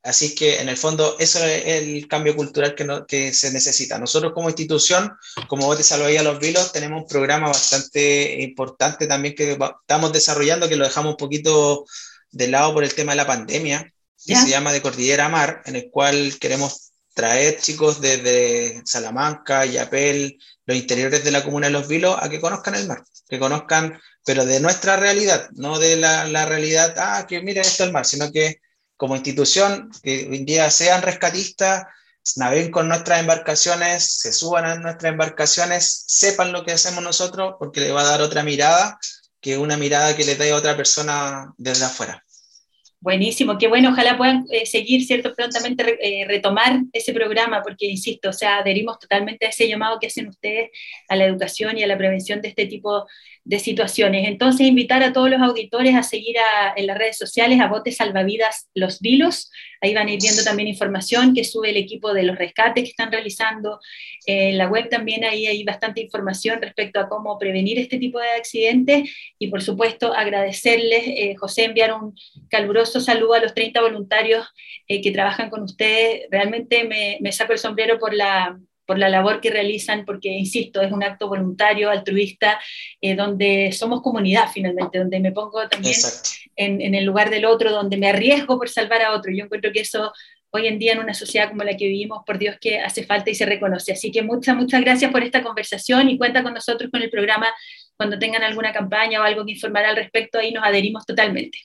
Así 0.03 0.35
que 0.35 0.61
en 0.61 0.69
el 0.69 0.77
fondo 0.77 1.15
eso 1.21 1.45
es 1.45 1.65
el 1.65 2.09
cambio 2.09 2.35
cultural 2.35 2.75
que, 2.75 3.05
que 3.07 3.33
se 3.33 3.53
necesita. 3.53 4.01
Nosotros 4.01 4.33
como 4.33 4.49
institución, 4.49 5.17
como 5.47 5.67
Bote 5.67 5.85
Salvavidas 5.85 6.25
Los 6.25 6.41
Vilos, 6.41 6.73
tenemos 6.73 7.03
un 7.03 7.09
programa 7.09 7.47
bastante 7.47 8.43
importante 8.43 9.07
también 9.07 9.37
que 9.37 9.57
estamos 9.81 10.13
desarrollando, 10.13 10.69
que 10.69 10.75
lo 10.75 10.87
dejamos 10.87 11.13
un 11.13 11.17
poquito 11.17 11.85
de 12.33 12.49
lado 12.49 12.75
por 12.75 12.83
el 12.83 12.95
tema 12.95 13.13
de 13.13 13.17
la 13.17 13.29
pandemia, 13.29 13.93
que 14.25 14.37
se 14.37 14.49
llama 14.49 14.73
De 14.73 14.83
Cordillera 14.83 15.29
Mar, 15.29 15.63
en 15.67 15.77
el 15.77 15.91
cual 15.91 16.37
queremos 16.41 16.93
traer 17.15 17.59
chicos 17.59 18.01
desde 18.01 18.83
Salamanca, 18.85 19.65
Yapel, 19.65 20.39
los 20.67 20.77
interiores 20.77 21.25
de 21.25 21.31
la 21.31 21.43
comuna 21.43 21.69
de 21.69 21.73
Los 21.73 21.89
Vilos, 21.89 22.17
a 22.21 22.29
que 22.29 22.41
conozcan 22.41 22.75
el 22.75 22.87
mar, 22.87 23.03
que 23.29 23.39
conozcan, 23.39 23.99
pero 24.25 24.45
de 24.45 24.61
nuestra 24.61 24.97
realidad, 24.97 25.49
no 25.55 25.79
de 25.79 25.97
la, 25.97 26.25
la 26.29 26.45
realidad, 26.45 26.95
ah, 26.99 27.27
que 27.27 27.41
miren 27.41 27.63
esto 27.63 27.85
el 27.85 27.93
mar, 27.93 28.05
sino 28.05 28.31
que 28.31 28.61
como 28.97 29.17
institución, 29.17 29.91
que 30.03 30.27
hoy 30.29 30.37
en 30.37 30.47
día 30.47 30.71
sean 30.71 31.03
rescatistas, 31.03 31.85
naveguen 32.35 32.73
con 32.73 32.89
nuestras 32.89 33.21
embarcaciones, 33.21 34.19
se 34.19 34.33
suban 34.33 34.65
a 34.65 34.75
nuestras 34.75 35.13
embarcaciones, 35.13 36.05
sepan 36.09 36.53
lo 36.53 36.65
que 36.65 36.73
hacemos 36.73 37.03
nosotros, 37.03 37.55
porque 37.59 37.81
le 37.81 37.93
va 37.93 38.01
a 38.01 38.11
dar 38.11 38.21
otra 38.21 38.43
mirada 38.43 38.99
que 39.41 39.57
una 39.57 39.77
mirada 39.77 40.17
que 40.17 40.25
le 40.25 40.35
dé 40.35 40.51
a 40.51 40.57
otra 40.57 40.77
persona 40.77 41.55
desde 41.57 41.85
afuera. 41.85 42.26
Buenísimo, 42.99 43.59
qué 43.59 43.69
bueno, 43.69 43.91
ojalá 43.91 44.17
puedan 44.17 44.47
eh, 44.51 44.65
seguir, 44.65 45.05
¿cierto? 45.05 45.35
Prontamente 45.35 45.99
eh, 46.01 46.25
retomar 46.27 46.81
ese 46.93 47.13
programa, 47.13 47.63
porque, 47.63 47.87
insisto, 47.87 48.31
o 48.31 48.33
sea, 48.33 48.59
adherimos 48.59 48.99
totalmente 48.99 49.45
a 49.47 49.51
ese 49.51 49.69
llamado 49.69 49.99
que 50.01 50.07
hacen 50.07 50.29
ustedes 50.29 50.71
a 51.09 51.15
la 51.15 51.27
educación 51.27 51.77
y 51.77 51.83
a 51.83 51.87
la 51.87 51.99
prevención 51.99 52.41
de 52.41 52.49
este 52.49 52.67
tipo 52.67 53.07
de 53.45 53.61
situaciones. 53.61 54.27
Entonces, 54.27 54.67
invitar 54.67 55.05
a 55.05 55.13
todos 55.13 55.31
los 55.31 55.41
auditores 55.41 55.95
a 55.95 56.03
seguir 56.03 56.37
en 56.75 56.87
las 56.87 56.99
redes 56.99 57.17
sociales 57.17 57.61
a 57.61 57.69
Botes 57.69 57.97
Salvavidas 57.97 58.69
Los 58.75 58.99
Vilos. 59.01 59.53
Ahí 59.81 59.95
van 59.95 60.09
a 60.09 60.13
ir 60.13 60.21
viendo 60.21 60.43
también 60.43 60.69
información 60.69 61.33
que 61.33 61.45
sube 61.45 61.71
el 61.71 61.77
equipo 61.77 62.13
de 62.13 62.25
los 62.25 62.37
rescates 62.37 62.83
que 62.83 62.91
están 62.91 63.13
realizando. 63.13 63.79
En 64.25 64.59
la 64.59 64.67
web 64.67 64.89
también 64.89 65.23
ahí 65.23 65.47
hay 65.47 65.63
bastante 65.63 66.01
información 66.01 66.61
respecto 66.61 66.99
a 66.99 67.09
cómo 67.09 67.39
prevenir 67.39 67.79
este 67.79 67.99
tipo 67.99 68.19
de 68.19 68.31
accidentes. 68.31 69.11
Y 69.39 69.47
por 69.47 69.63
supuesto, 69.63 70.13
agradecerles, 70.13 71.05
eh, 71.07 71.37
José, 71.37 71.67
enviar 71.67 71.93
un 71.93 72.17
caluroso 72.49 72.86
saludo 72.87 73.35
a 73.35 73.41
los 73.41 73.55
30 73.55 73.81
voluntarios 73.81 74.47
eh, 74.89 75.01
que 75.03 75.13
trabajan 75.13 75.51
con 75.51 75.63
ustedes. 75.63 76.27
Realmente 76.31 76.85
me, 76.85 77.19
me 77.21 77.33
saco 77.33 77.53
el 77.53 77.59
sombrero 77.59 77.99
por 77.99 78.15
la 78.15 78.59
por 78.87 78.99
la 79.01 79.09
labor 79.09 79.41
que 79.41 79.51
realizan, 79.51 80.05
porque, 80.05 80.29
insisto, 80.29 80.81
es 80.81 80.93
un 80.93 81.03
acto 81.03 81.29
voluntario, 81.29 81.91
altruista, 81.91 82.61
eh, 83.01 83.17
donde 83.17 83.73
somos 83.73 84.01
comunidad 84.01 84.49
finalmente, 84.55 85.01
donde 85.01 85.19
me 85.19 85.33
pongo 85.33 85.69
también 85.69 85.97
en, 86.55 86.81
en, 86.81 86.95
el 86.95 87.05
lugar 87.05 87.29
del 87.29 87.47
otro, 87.47 87.73
donde 87.73 87.97
me 87.97 88.09
arriesgo 88.09 88.57
por 88.57 88.69
salvar 88.69 89.03
a 89.03 89.13
otro. 89.13 89.33
Yo 89.33 89.45
encuentro 89.45 89.73
que 89.73 89.81
eso 89.81 90.13
hoy 90.51 90.67
en 90.67 90.79
día 90.79 90.93
en 90.93 91.01
una 91.01 91.15
sociedad 91.15 91.49
como 91.49 91.65
la 91.65 91.77
que 91.77 91.87
vivimos, 91.87 92.23
por 92.25 92.39
Dios 92.39 92.57
que 92.61 92.81
hace 92.81 93.05
falta 93.05 93.31
y 93.31 93.35
se 93.35 93.47
reconoce. 93.47 93.93
Así 93.93 94.11
que 94.11 94.23
muchas, 94.23 94.57
muchas 94.57 94.81
gracias 94.81 95.11
por 95.11 95.23
esta 95.23 95.43
conversación 95.43 96.09
y 96.09 96.19
cuenta 96.19 96.43
con 96.43 96.55
nosotros 96.55 96.91
con 96.91 97.03
el 97.03 97.11
programa 97.11 97.53
cuando 97.97 98.19
tengan 98.19 98.43
alguna 98.43 98.73
campaña 98.73 99.21
o 99.21 99.25
algo 99.25 99.45
que 99.45 99.53
informar 99.53 99.85
al 99.85 99.97
respecto, 99.97 100.39
ahí 100.39 100.53
nos 100.53 100.65
adherimos 100.65 101.05
totalmente. 101.07 101.59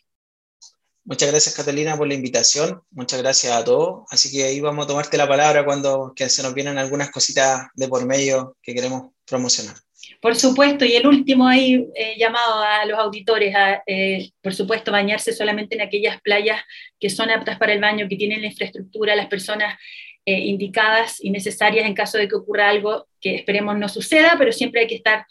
Muchas 1.12 1.30
gracias, 1.30 1.56
Catalina, 1.56 1.98
por 1.98 2.08
la 2.08 2.14
invitación. 2.14 2.84
Muchas 2.90 3.22
gracias 3.22 3.52
a 3.52 3.66
todos. 3.66 4.06
Así 4.10 4.32
que 4.32 4.46
ahí 4.46 4.62
vamos 4.62 4.86
a 4.86 4.88
tomarte 4.88 5.18
la 5.18 5.28
palabra 5.28 5.66
cuando 5.66 6.14
que 6.16 6.30
se 6.30 6.42
nos 6.42 6.54
vienen 6.54 6.78
algunas 6.78 7.12
cositas 7.12 7.68
de 7.76 7.90
por 7.90 8.06
medio 8.06 8.56
que 8.64 8.74
queremos 8.74 9.12
promocionar. 9.28 9.76
Por 10.22 10.38
supuesto, 10.38 10.86
y 10.86 10.94
el 10.94 11.06
último 11.06 11.50
ahí 11.50 11.86
eh, 11.96 12.16
llamado 12.18 12.62
a 12.62 12.86
los 12.86 12.98
auditores 12.98 13.54
a, 13.54 13.84
eh, 13.86 14.30
por 14.42 14.54
supuesto, 14.54 14.94
bañarse 14.94 15.34
solamente 15.34 15.76
en 15.76 15.82
aquellas 15.82 16.22
playas 16.22 16.62
que 16.98 17.10
son 17.10 17.30
aptas 17.30 17.60
para 17.60 17.74
el 17.74 17.82
baño, 17.82 18.08
que 18.08 18.16
tienen 18.16 18.40
la 18.40 18.48
infraestructura, 18.48 19.14
las 19.14 19.28
personas 19.28 19.78
eh, 20.26 20.40
indicadas 20.40 21.18
y 21.22 21.30
necesarias 21.30 21.86
en 21.86 21.94
caso 21.94 22.20
de 22.20 22.30
que 22.30 22.36
ocurra 22.36 22.70
algo 22.70 23.06
que 23.20 23.36
esperemos 23.36 23.78
no 23.78 23.90
suceda, 23.90 24.36
pero 24.38 24.54
siempre 24.54 24.80
hay 24.80 24.88
que 24.88 24.96
estar 24.96 25.26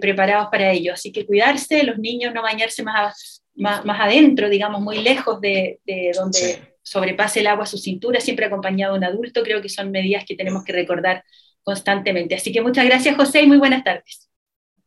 preparados 0.00 0.48
para 0.50 0.72
ello. 0.72 0.94
Así 0.94 1.12
que 1.12 1.26
cuidarse, 1.26 1.82
los 1.82 1.98
niños 1.98 2.32
no 2.34 2.42
bañarse 2.42 2.82
más 2.82 3.42
más, 3.56 3.82
adentro, 3.86 4.48
digamos, 4.48 4.80
muy 4.80 4.98
lejos 4.98 5.40
de, 5.40 5.80
donde 6.14 6.74
sobrepase 6.82 7.40
el 7.40 7.46
agua 7.48 7.64
a 7.64 7.66
su 7.66 7.78
cintura, 7.78 8.20
siempre 8.20 8.46
acompañado 8.46 8.94
de 8.94 8.98
un 8.98 9.04
adulto, 9.04 9.42
creo 9.42 9.60
que 9.60 9.68
son 9.68 9.90
medidas 9.90 10.24
que 10.26 10.36
tenemos 10.36 10.64
que 10.64 10.72
recordar 10.72 11.24
constantemente. 11.62 12.34
Así 12.34 12.52
que 12.52 12.60
muchas 12.60 12.84
gracias, 12.84 13.16
José, 13.16 13.42
y 13.42 13.46
muy 13.46 13.58
buenas 13.58 13.82
tardes. 13.82 14.28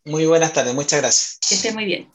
Muy 0.06 0.26
buenas 0.26 0.54
tardes, 0.54 0.74
muchas 0.74 1.02
gracias. 1.02 1.40
Que 1.48 1.56
esté 1.56 1.74
muy 1.74 1.86
bien. 1.86 2.10